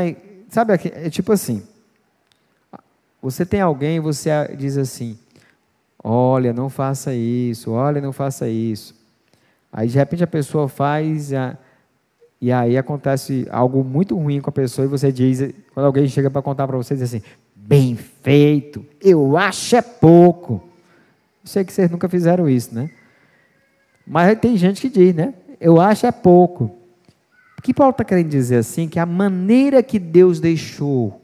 [0.50, 1.64] sabe, é tipo assim:
[3.22, 5.18] você tem alguém e você diz assim:
[6.04, 9.01] olha, não faça isso, olha, não faça isso.
[9.72, 11.58] Aí de repente a pessoa faz a,
[12.42, 16.30] e aí acontece algo muito ruim com a pessoa e você diz, quando alguém chega
[16.30, 17.22] para contar para você, diz assim:
[17.56, 20.54] bem feito, eu acho é pouco.
[21.44, 22.90] Eu sei que vocês nunca fizeram isso, né?
[24.06, 25.34] Mas tem gente que diz, né?
[25.60, 26.76] Eu acho é pouco.
[27.58, 28.90] O que Paulo está querendo dizer assim?
[28.90, 31.22] Que a maneira que Deus deixou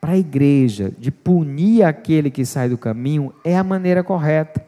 [0.00, 4.64] para a igreja de punir aquele que sai do caminho é a maneira correta.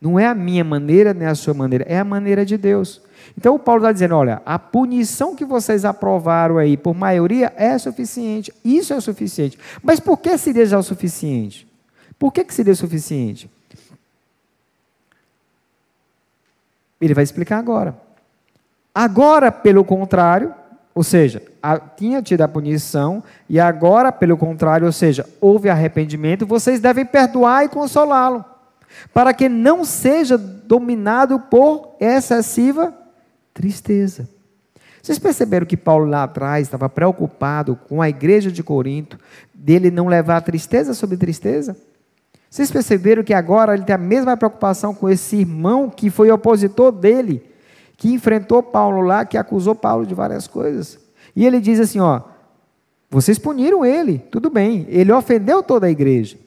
[0.00, 3.00] Não é a minha maneira, nem a sua maneira, é a maneira de Deus.
[3.36, 7.76] Então o Paulo está dizendo: olha, a punição que vocês aprovaram aí por maioria é
[7.78, 8.52] suficiente.
[8.64, 9.58] Isso é suficiente.
[9.82, 11.66] Mas por que seria já o suficiente?
[12.18, 13.50] Por que, que seria suficiente?
[17.00, 17.96] Ele vai explicar agora.
[18.94, 20.52] Agora, pelo contrário,
[20.94, 26.44] ou seja, a, tinha tido a punição, e agora, pelo contrário, ou seja, houve arrependimento,
[26.44, 28.44] vocês devem perdoar e consolá-lo
[29.12, 32.94] para que não seja dominado por excessiva
[33.52, 34.28] tristeza.
[35.02, 39.18] Vocês perceberam que Paulo lá atrás estava preocupado com a igreja de Corinto,
[39.54, 41.76] dele não levar tristeza sobre tristeza?
[42.50, 46.92] Vocês perceberam que agora ele tem a mesma preocupação com esse irmão que foi opositor
[46.92, 47.42] dele,
[47.96, 50.98] que enfrentou Paulo lá, que acusou Paulo de várias coisas.
[51.36, 52.22] E ele diz assim: ó,
[53.10, 56.38] vocês puniram ele, tudo bem, ele ofendeu toda a igreja.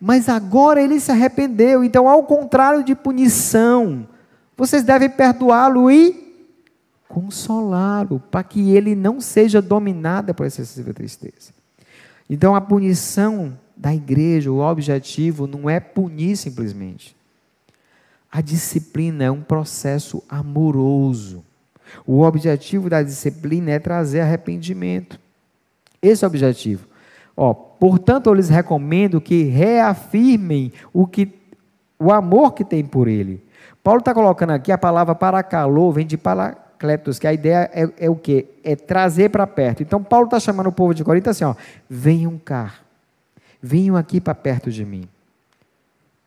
[0.00, 4.06] Mas agora ele se arrependeu, então, ao contrário de punição,
[4.56, 6.22] vocês devem perdoá-lo e
[7.08, 11.52] consolá-lo, para que ele não seja dominado por excessiva tristeza.
[12.28, 17.14] Então, a punição da igreja, o objetivo não é punir simplesmente.
[18.30, 21.44] A disciplina é um processo amoroso.
[22.06, 25.20] O objetivo da disciplina é trazer arrependimento.
[26.00, 26.86] Esse é o objetivo.
[27.36, 31.32] Ó, portanto, eu lhes recomendo que reafirmem o, que,
[31.98, 33.42] o amor que tem por ele.
[33.82, 37.70] Paulo está colocando aqui a palavra para calor, vem de para Cletos, que a ideia
[37.72, 38.48] é, é o quê?
[38.64, 39.84] É trazer para perto.
[39.84, 41.54] Então, Paulo está chamando o povo de Corinto assim: ó,
[41.88, 42.74] venham cá,
[43.62, 45.08] venham aqui para perto de mim.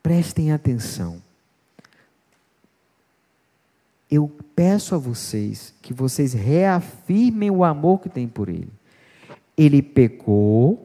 [0.01, 1.18] Prestem atenção.
[4.10, 8.72] Eu peço a vocês que vocês reafirmem o amor que tem por ele.
[9.58, 10.84] Ele pecou,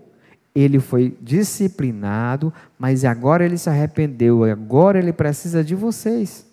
[0.55, 6.47] ele foi disciplinado, mas agora ele se arrependeu, agora ele precisa de vocês.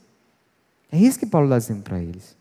[0.91, 2.35] É isso que Paulo está dizendo para eles.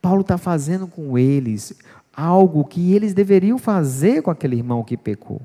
[0.00, 1.74] Paulo está fazendo com eles
[2.14, 5.40] algo que eles deveriam fazer com aquele irmão que pecou.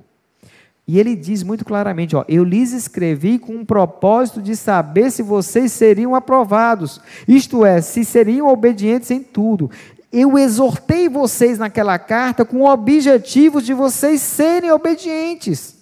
[0.87, 5.11] E ele diz muito claramente: ó, Eu lhes escrevi com o um propósito de saber
[5.11, 9.69] se vocês seriam aprovados, isto é, se seriam obedientes em tudo.
[10.11, 15.77] Eu exortei vocês naquela carta com o objetivo de vocês serem obedientes,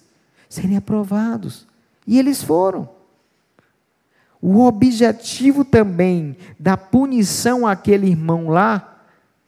[0.50, 1.68] serem aprovados.
[2.08, 2.90] E eles foram.
[4.42, 9.00] O objetivo também da punição àquele irmão lá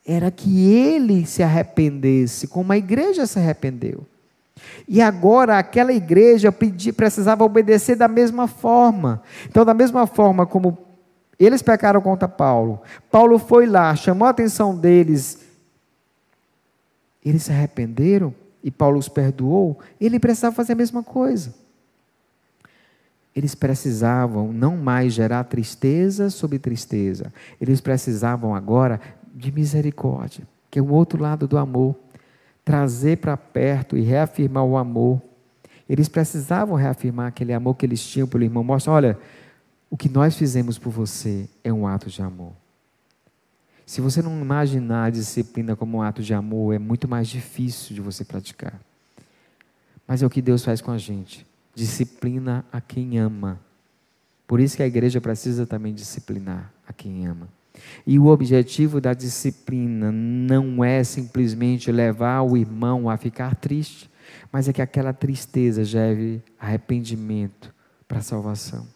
[0.06, 4.06] era que ele se arrependesse, como a igreja se arrependeu.
[4.88, 6.52] E agora aquela igreja
[6.96, 9.22] precisava obedecer da mesma forma.
[9.48, 10.78] Então, da mesma forma como
[11.40, 12.82] eles pecaram contra Paulo,
[13.12, 15.46] Paulo foi lá, chamou a atenção deles,
[17.24, 18.34] eles se arrependeram
[18.64, 21.54] e Paulo os perdoou, ele precisava fazer a mesma coisa.
[23.36, 27.32] Eles precisavam não mais gerar tristeza sobre tristeza,
[27.62, 29.00] eles precisavam agora
[29.34, 31.96] de misericórdia, que é o outro lado do amor.
[32.66, 35.22] Trazer para perto e reafirmar o amor.
[35.88, 38.64] Eles precisavam reafirmar aquele amor que eles tinham pelo irmão.
[38.64, 39.18] Mostra, olha,
[39.90, 42.54] o que nós fizemos por você é um ato de amor.
[43.86, 47.96] Se você não imaginar a disciplina como um ato de amor, é muito mais difícil
[47.96, 48.80] de você praticar.
[50.06, 51.46] Mas é o que Deus faz com a gente
[51.78, 53.62] disciplina a quem ama.
[54.48, 57.48] Por isso que a igreja precisa também disciplinar a quem ama.
[58.06, 64.10] E o objetivo da disciplina não é simplesmente levar o irmão a ficar triste,
[64.52, 67.72] mas é que aquela tristeza gere arrependimento
[68.08, 68.88] para a salvação.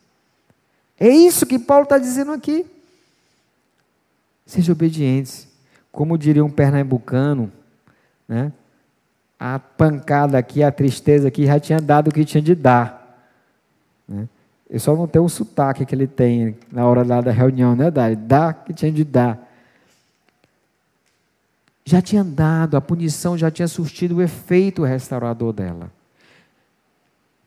[1.02, 2.64] É isso que Paulo está dizendo aqui.
[4.46, 5.48] Seja obedientes.
[5.92, 7.52] Como diria um pernambucano,
[8.28, 8.54] né?
[9.40, 13.20] a pancada aqui, a tristeza aqui já tinha dado o que tinha de dar.
[14.08, 14.30] Né?
[14.70, 17.90] Eu só não tenho o sotaque que ele tem na hora lá da reunião, né?
[17.90, 19.50] Dá o que tinha de dar.
[21.84, 25.92] Já tinha dado, a punição já tinha surtido o efeito restaurador dela.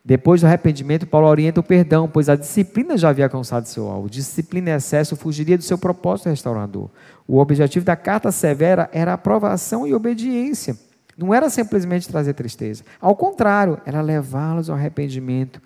[0.07, 4.07] Depois do arrependimento, Paulo orienta o perdão, pois a disciplina já havia alcançado seu alvo.
[4.07, 6.91] Disciplina em excesso fugiria do seu propósito restaurador.
[7.27, 10.77] O objetivo da carta severa era aprovação e obediência.
[11.17, 12.83] Não era simplesmente trazer tristeza.
[13.01, 15.59] Ao contrário, era levá-los ao arrependimento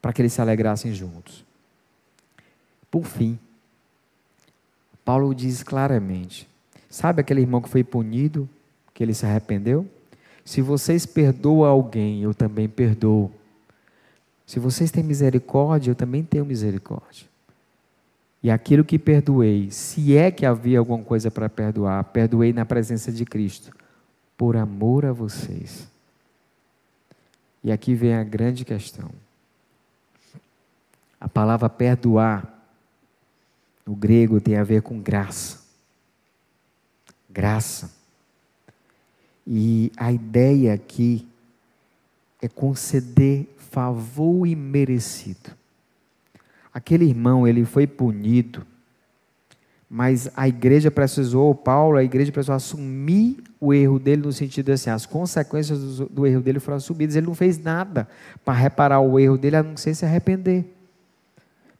[0.00, 1.44] para que eles se alegrassem juntos.
[2.90, 3.38] Por fim,
[5.04, 6.48] Paulo diz claramente:
[6.88, 8.48] sabe aquele irmão que foi punido,
[8.94, 9.86] que ele se arrependeu?
[10.42, 13.30] Se vocês perdoam alguém, eu também perdoo.
[14.52, 17.26] Se vocês têm misericórdia, eu também tenho misericórdia.
[18.42, 23.10] E aquilo que perdoei, se é que havia alguma coisa para perdoar, perdoei na presença
[23.10, 23.74] de Cristo
[24.36, 25.88] por amor a vocês.
[27.64, 29.10] E aqui vem a grande questão.
[31.18, 32.62] A palavra perdoar,
[33.86, 35.62] no grego, tem a ver com graça.
[37.30, 37.90] Graça.
[39.46, 41.26] E a ideia aqui
[42.42, 45.50] é conceder favor imerecido.
[46.72, 48.66] Aquele irmão, ele foi punido,
[49.88, 54.88] mas a igreja precisou, Paulo, a igreja precisou assumir o erro dele no sentido assim,
[54.88, 57.14] as consequências do, do erro dele foram assumidas.
[57.14, 58.08] Ele não fez nada
[58.44, 60.64] para reparar o erro dele, a não ser se arrepender.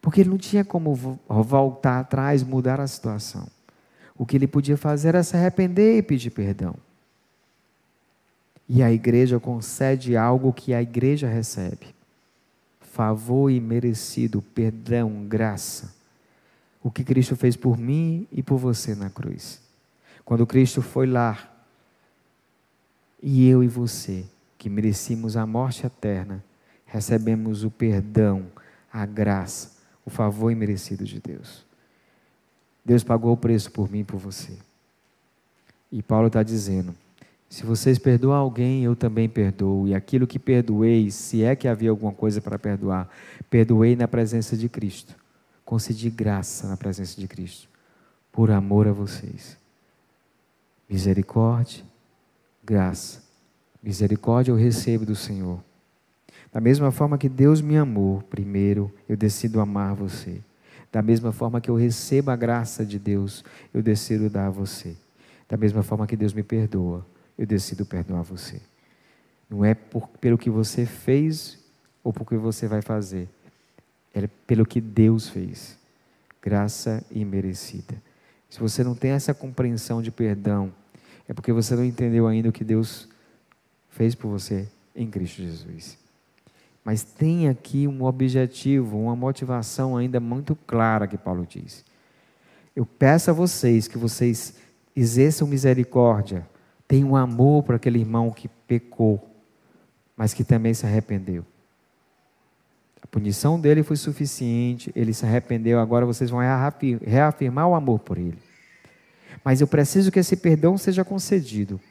[0.01, 0.93] Porque ele não tinha como
[1.27, 3.47] voltar atrás, mudar a situação.
[4.15, 6.75] O que ele podia fazer era se arrepender e pedir perdão.
[8.67, 11.93] E a igreja concede algo que a igreja recebe:
[12.79, 15.93] favor imerecido, perdão, graça.
[16.81, 19.61] O que Cristo fez por mim e por você na cruz.
[20.23, 21.49] Quando Cristo foi lá,
[23.21, 24.25] e eu e você,
[24.57, 26.43] que merecíamos a morte eterna,
[26.85, 28.45] recebemos o perdão,
[28.91, 29.71] a graça,
[30.05, 31.65] o favor imerecido de Deus.
[32.85, 34.57] Deus pagou o preço por mim e por você.
[35.91, 36.93] E Paulo está dizendo:
[37.53, 39.87] se vocês perdoam alguém, eu também perdoo.
[39.87, 43.07] E aquilo que perdoei, se é que havia alguma coisa para perdoar,
[43.47, 45.15] perdoei na presença de Cristo.
[45.63, 47.69] Concedi graça na presença de Cristo,
[48.31, 49.55] por amor a vocês.
[50.89, 51.83] Misericórdia,
[52.63, 53.21] graça.
[53.83, 55.63] Misericórdia eu recebo do Senhor.
[56.51, 60.41] Da mesma forma que Deus me amou primeiro, eu decido amar você.
[60.91, 64.97] Da mesma forma que eu recebo a graça de Deus, eu decido dar a você.
[65.47, 67.05] Da mesma forma que Deus me perdoa,
[67.37, 68.61] eu decido perdoar você.
[69.49, 71.59] Não é por, pelo que você fez
[72.03, 73.27] ou por que você vai fazer.
[74.13, 75.77] É pelo que Deus fez.
[76.41, 77.95] Graça imerecida.
[78.49, 80.73] Se você não tem essa compreensão de perdão,
[81.27, 83.07] é porque você não entendeu ainda o que Deus
[83.89, 85.97] fez por você em Cristo Jesus.
[86.83, 91.83] Mas tem aqui um objetivo, uma motivação ainda muito clara que Paulo diz.
[92.75, 94.55] Eu peço a vocês que vocês
[94.95, 96.45] exerçam misericórdia
[96.93, 99.19] tem um amor para aquele irmão que pecou,
[100.15, 101.43] mas que também se arrependeu.
[103.01, 106.39] A punição dele foi suficiente, ele se arrependeu, agora vocês vão
[107.03, 108.37] reafirmar o amor por ele.
[109.43, 111.81] Mas eu preciso que esse perdão seja concedido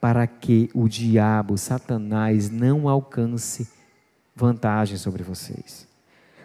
[0.00, 3.68] para que o diabo, Satanás, não alcance
[4.34, 5.86] vantagem sobre vocês.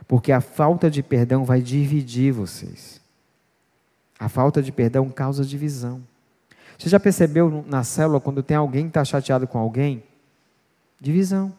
[0.09, 2.99] Porque a falta de perdão vai dividir vocês.
[4.19, 6.03] A falta de perdão causa divisão.
[6.83, 10.03] Você já percebeu na célula quando tem alguém que está chateado com alguém?
[10.99, 11.53] Divisão.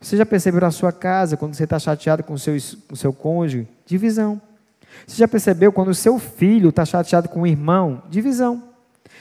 [0.00, 2.56] Você já percebeu na sua casa quando você está chateado com o seu,
[2.88, 3.68] com seu cônjuge?
[3.84, 4.40] Divisão.
[5.06, 8.02] Você já percebeu quando o seu filho está chateado com o irmão?
[8.08, 8.62] Divisão.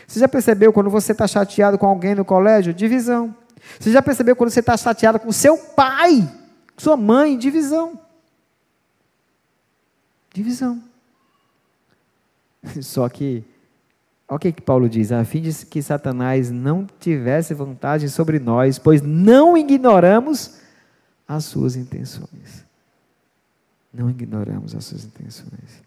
[0.08, 2.74] Você já percebeu quando você está chateado com alguém no colégio?
[2.74, 3.36] Divisão.
[3.78, 6.34] Você já percebeu quando você está chateado com seu pai,
[6.78, 7.38] sua mãe?
[7.38, 8.00] Divisão.
[10.34, 10.82] Divisão.
[12.80, 13.44] Só que
[14.32, 18.40] Olha o que, que Paulo diz: a fim de que Satanás não tivesse vantagem sobre
[18.40, 20.58] nós, pois não ignoramos
[21.28, 22.66] as suas intenções.
[23.94, 25.84] Não ignoramos as suas intenções.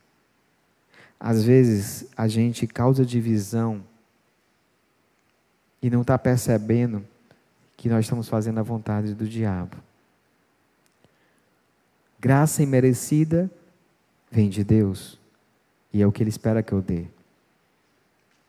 [1.18, 3.82] Às vezes a gente causa divisão
[5.80, 7.02] e não está percebendo
[7.78, 9.78] que nós estamos fazendo a vontade do diabo.
[12.20, 13.50] Graça imerecida
[14.30, 15.18] vem de Deus
[15.90, 17.13] e é o que Ele espera que eu dê.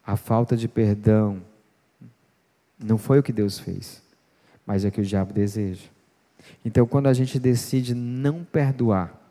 [0.06, 1.42] A falta de perdão
[2.78, 4.02] não foi o que Deus fez,
[4.66, 5.88] mas é o que o diabo deseja.
[6.64, 9.22] Então, quando a gente decide não perdoar,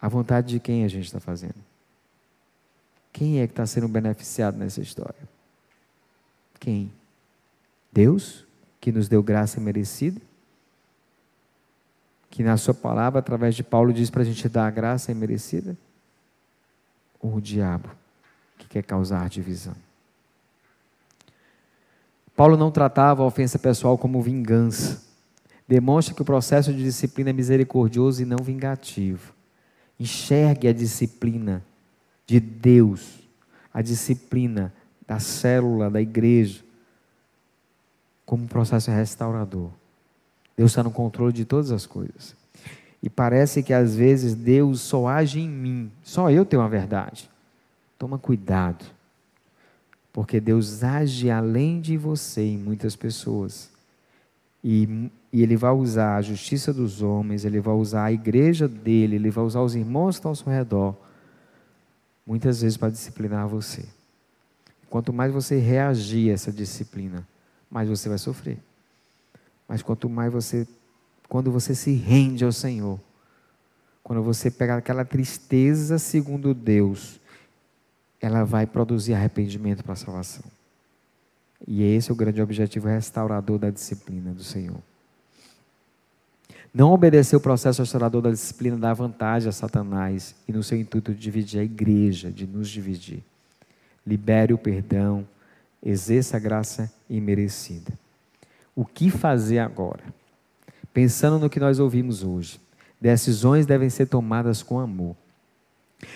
[0.00, 1.56] a vontade de quem a gente está fazendo?
[3.12, 5.28] Quem é que está sendo beneficiado nessa história?
[6.58, 6.90] Quem?
[7.92, 8.46] Deus,
[8.80, 10.20] que nos deu graça merecida?
[12.30, 15.76] Que na Sua palavra, através de Paulo, diz para a gente dar a graça merecida?
[17.20, 17.90] Ou o diabo?
[18.60, 19.74] Que quer causar divisão.
[22.36, 25.02] Paulo não tratava a ofensa pessoal como vingança.
[25.66, 29.32] Demonstra que o processo de disciplina é misericordioso e não vingativo.
[29.98, 31.62] Enxergue a disciplina
[32.26, 33.18] de Deus,
[33.72, 34.72] a disciplina
[35.06, 36.62] da célula, da igreja,
[38.24, 39.70] como um processo restaurador.
[40.56, 42.36] Deus está no controle de todas as coisas.
[43.02, 47.29] E parece que às vezes Deus só age em mim, só eu tenho a verdade.
[48.00, 48.82] Toma cuidado,
[50.10, 53.68] porque Deus age além de você em muitas pessoas.
[54.64, 59.16] E, e, Ele vai usar a justiça dos homens, Ele vai usar a igreja dele,
[59.16, 60.96] Ele vai usar os irmãos que estão ao seu redor,
[62.26, 63.84] muitas vezes para disciplinar você.
[64.88, 67.28] Quanto mais você reagir a essa disciplina,
[67.70, 68.56] mais você vai sofrer.
[69.68, 70.66] Mas quanto mais você,
[71.28, 72.98] quando você se rende ao Senhor,
[74.02, 77.19] quando você pegar aquela tristeza segundo Deus,
[78.20, 80.44] ela vai produzir arrependimento para a salvação.
[81.66, 84.78] E esse é o grande objetivo restaurador da disciplina do Senhor.
[86.72, 91.12] Não obedecer o processo restaurador da disciplina dá vantagem a Satanás e no seu intuito
[91.12, 93.22] de dividir a igreja, de nos dividir.
[94.06, 95.26] Libere o perdão,
[95.82, 97.92] exerça a graça imerecida.
[98.74, 100.02] O que fazer agora?
[100.94, 102.60] Pensando no que nós ouvimos hoje,
[103.00, 105.16] decisões devem ser tomadas com amor.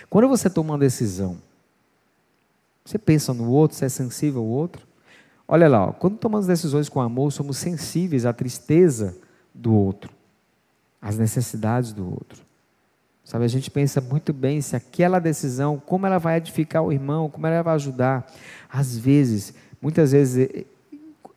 [0.09, 1.36] Quando você toma uma decisão,
[2.85, 4.87] Você pensa no outro, você é sensível ao outro?
[5.49, 9.16] Olha lá, ó, quando tomamos decisões com amor, somos sensíveis à tristeza
[9.55, 10.11] do outro,
[11.01, 12.43] às necessidades do outro.
[13.24, 17.30] Sabe, a gente pensa muito bem se aquela decisão, como ela vai edificar o irmão,
[17.30, 18.30] como ela vai ajudar.
[18.68, 20.66] Às vezes, muitas vezes,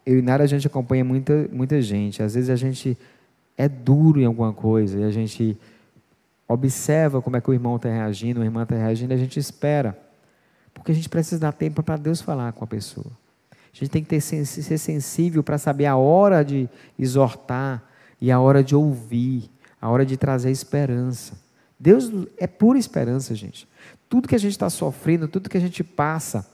[0.05, 2.21] eu e Nara a gente acompanha muita, muita gente.
[2.21, 2.97] Às vezes a gente
[3.57, 5.57] é duro em alguma coisa e a gente
[6.45, 9.39] observa como é que o irmão está reagindo, a irmã está reagindo, e a gente
[9.39, 9.97] espera.
[10.77, 13.11] Porque a gente precisa dar tempo para Deus falar com a pessoa.
[13.51, 17.83] A gente tem que ter, ser sensível para saber a hora de exortar
[18.19, 19.49] e a hora de ouvir,
[19.79, 21.33] a hora de trazer esperança.
[21.79, 23.67] Deus é pura esperança, gente.
[24.09, 26.47] Tudo que a gente está sofrendo, tudo que a gente passa,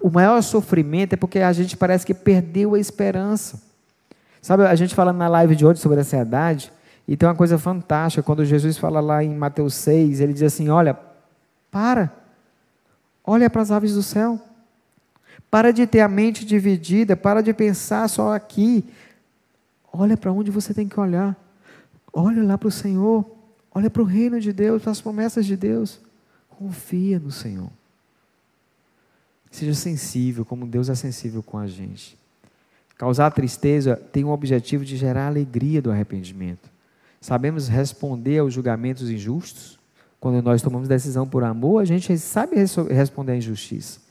[0.00, 3.62] o maior sofrimento é porque a gente parece que perdeu a esperança.
[4.40, 6.72] Sabe, a gente falando na live de hoje sobre ansiedade,
[7.06, 10.68] e tem uma coisa fantástica, quando Jesus fala lá em Mateus 6, ele diz assim:
[10.68, 10.96] Olha,
[11.70, 12.12] para,
[13.28, 14.40] olha para as aves do céu.
[15.50, 18.84] Para de ter a mente dividida, para de pensar só aqui.
[19.92, 21.36] Olha para onde você tem que olhar.
[22.12, 23.24] Olha lá para o Senhor.
[23.74, 26.00] Olha para o reino de Deus, para as promessas de Deus.
[26.48, 27.70] Confia no Senhor.
[29.50, 32.18] Seja sensível, como Deus é sensível com a gente.
[32.96, 36.68] Causar tristeza tem o objetivo de gerar alegria do arrependimento.
[37.20, 39.77] Sabemos responder aos julgamentos injustos.
[40.20, 42.56] Quando nós tomamos decisão por amor, a gente sabe
[42.90, 44.08] responder à injustiça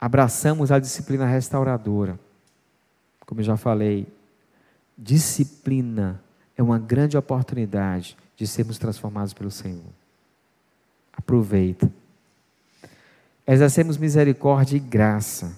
[0.00, 2.18] abraçamos a disciplina restauradora.
[3.26, 4.06] Como eu já falei,
[4.96, 6.20] disciplina
[6.56, 9.92] é uma grande oportunidade de sermos transformados pelo Senhor.
[11.12, 11.90] Aproveita.
[13.46, 15.56] Exercemos misericórdia e graça.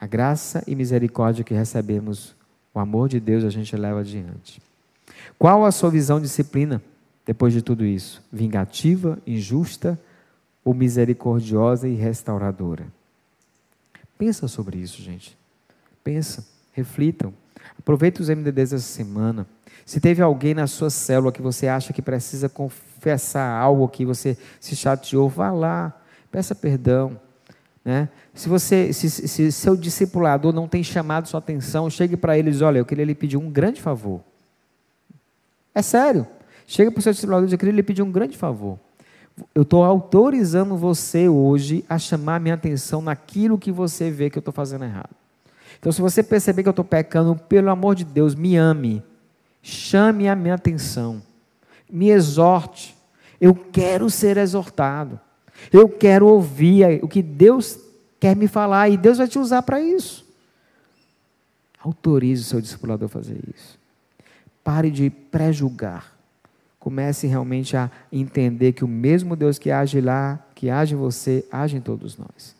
[0.00, 2.34] A graça e misericórdia que recebemos,
[2.74, 4.60] o amor de Deus, a gente leva adiante.
[5.38, 6.82] Qual a sua visão disciplina
[7.28, 8.22] depois de tudo isso?
[8.32, 10.00] Vingativa, injusta
[10.64, 12.86] ou misericordiosa e restauradora?
[14.16, 15.36] Pensa sobre isso, gente.
[16.02, 17.34] Pensa, reflitam.
[17.78, 19.46] Aproveita os MDDs dessa semana.
[19.84, 24.34] Se teve alguém na sua célula que você acha que precisa confessar algo que você
[24.58, 26.00] se chateou, vá lá,
[26.32, 27.20] peça perdão.
[27.84, 28.08] Né?
[28.32, 32.78] Se você, se, se seu discipulador não tem chamado sua atenção, chegue para eles, olha,
[32.78, 34.22] eu queria lhe pedir um grande favor.
[35.74, 36.26] É sério.
[36.68, 38.78] Chega para o seu discipulador e eu queria lhe pedir um grande favor
[39.54, 44.40] eu estou autorizando você hoje a chamar minha atenção naquilo que você vê que eu
[44.40, 45.14] estou fazendo errado.
[45.78, 49.02] Então, se você perceber que eu estou pecando, pelo amor de Deus, me ame,
[49.62, 51.22] chame a minha atenção,
[51.90, 52.96] me exorte.
[53.40, 55.20] Eu quero ser exortado,
[55.72, 57.78] eu quero ouvir o que Deus
[58.18, 60.26] quer me falar e Deus vai te usar para isso.
[61.78, 63.78] Autorize o seu discipulador a fazer isso.
[64.64, 66.17] Pare de pré-julgar
[66.78, 71.46] comece realmente a entender que o mesmo Deus que age lá, que age em você,
[71.50, 72.56] age em todos nós.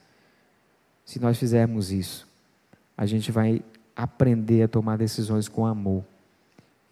[1.04, 2.26] Se nós fizermos isso,
[2.96, 3.62] a gente vai
[3.96, 6.04] aprender a tomar decisões com amor.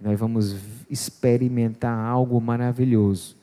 [0.00, 0.56] Nós vamos
[0.88, 3.36] experimentar algo maravilhoso,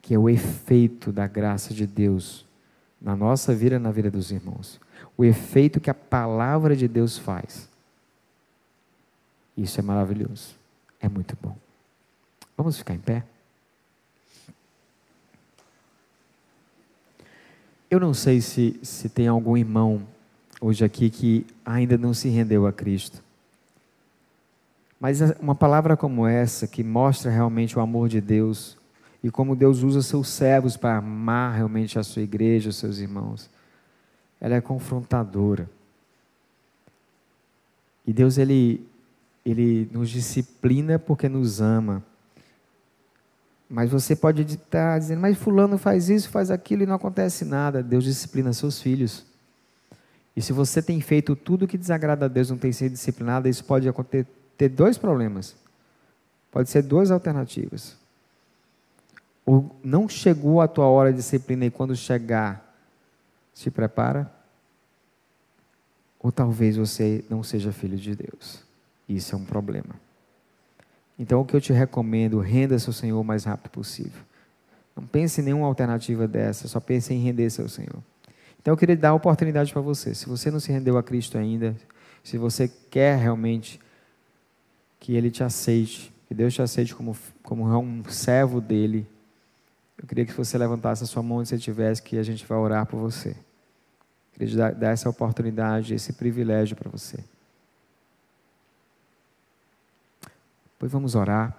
[0.00, 2.46] que é o efeito da graça de Deus
[3.00, 4.80] na nossa vida e na vida dos irmãos.
[5.16, 7.68] O efeito que a palavra de Deus faz.
[9.56, 10.54] Isso é maravilhoso.
[11.00, 11.56] É muito bom.
[12.56, 13.24] Vamos ficar em pé?
[17.90, 20.02] Eu não sei se, se tem algum irmão
[20.60, 23.22] hoje aqui que ainda não se rendeu a Cristo.
[24.98, 28.76] Mas uma palavra como essa, que mostra realmente o amor de Deus
[29.22, 33.50] e como Deus usa seus servos para amar realmente a sua igreja, os seus irmãos,
[34.40, 35.68] ela é confrontadora.
[38.06, 38.86] E Deus, ele,
[39.44, 42.02] ele nos disciplina porque nos ama.
[43.68, 47.82] Mas você pode estar dizendo, mas fulano faz isso, faz aquilo e não acontece nada.
[47.82, 49.26] Deus disciplina seus filhos.
[50.36, 53.64] E se você tem feito tudo que desagrada a Deus, não tem sido disciplinado, isso
[53.64, 55.56] pode acontecer, ter dois problemas.
[56.52, 57.96] Pode ser duas alternativas.
[59.44, 62.74] Ou não chegou a tua hora de disciplina e quando chegar,
[63.54, 64.30] se prepara.
[66.20, 68.64] Ou talvez você não seja filho de Deus.
[69.08, 70.05] Isso é um problema.
[71.18, 74.22] Então, o que eu te recomendo, renda-se ao Senhor o mais rápido possível.
[74.94, 78.02] Não pense em nenhuma alternativa dessa, só pense em render-se ao Senhor.
[78.60, 80.14] Então, eu queria dar a oportunidade para você.
[80.14, 81.74] Se você não se rendeu a Cristo ainda,
[82.22, 83.80] se você quer realmente
[84.98, 89.06] que Ele te aceite, que Deus te aceite como, como um servo dEle,
[89.96, 92.58] eu queria que você levantasse a sua mão onde você estivesse, que a gente vai
[92.58, 93.30] orar por você.
[93.30, 97.18] Eu queria dar essa oportunidade, esse privilégio para você.
[100.78, 101.56] Pois vamos orar.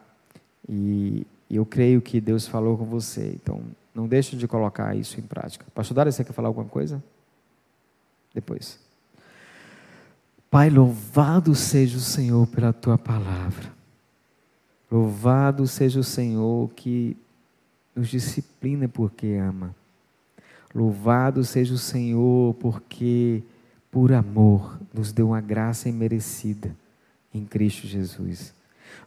[0.68, 3.32] E, eu creio que Deus falou com você.
[3.34, 3.62] Então,
[3.96, 5.66] Não deixe de colocar isso em prática.
[5.74, 7.04] Pastor Dário, você quer falar alguma coisa?
[8.32, 8.80] Depois.
[10.52, 13.74] Pai, louvado seja o Senhor pela tua palavra.
[14.92, 17.18] Louvado seja o Senhor que
[17.96, 19.76] nos disciplina porque ama.
[20.76, 23.42] Louvado seja o Senhor porque,
[23.92, 26.76] por amor, nos deu uma graça imerecida
[27.34, 28.54] em Cristo Jesus.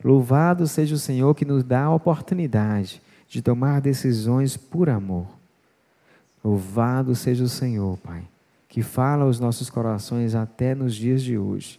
[0.03, 5.26] Louvado seja o Senhor que nos dá a oportunidade de tomar decisões por amor.
[6.43, 8.22] Louvado seja o Senhor, Pai,
[8.68, 11.78] que fala aos nossos corações até nos dias de hoje.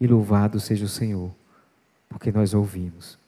[0.00, 1.30] E louvado seja o Senhor,
[2.08, 3.18] porque nós ouvimos.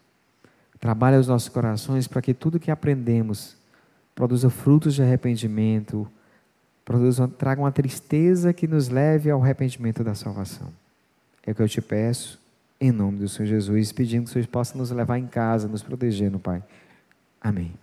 [0.79, 3.57] Trabalha os nossos corações para que tudo que aprendemos
[4.15, 6.07] produza frutos de arrependimento,
[6.85, 10.73] produza, traga uma tristeza que nos leve ao arrependimento da salvação.
[11.47, 12.39] É o que eu te peço,
[12.81, 15.83] em nome do Senhor Jesus, pedindo que o Senhor possa nos levar em casa, nos
[15.83, 16.63] protegendo, Pai.
[17.41, 17.75] Amém.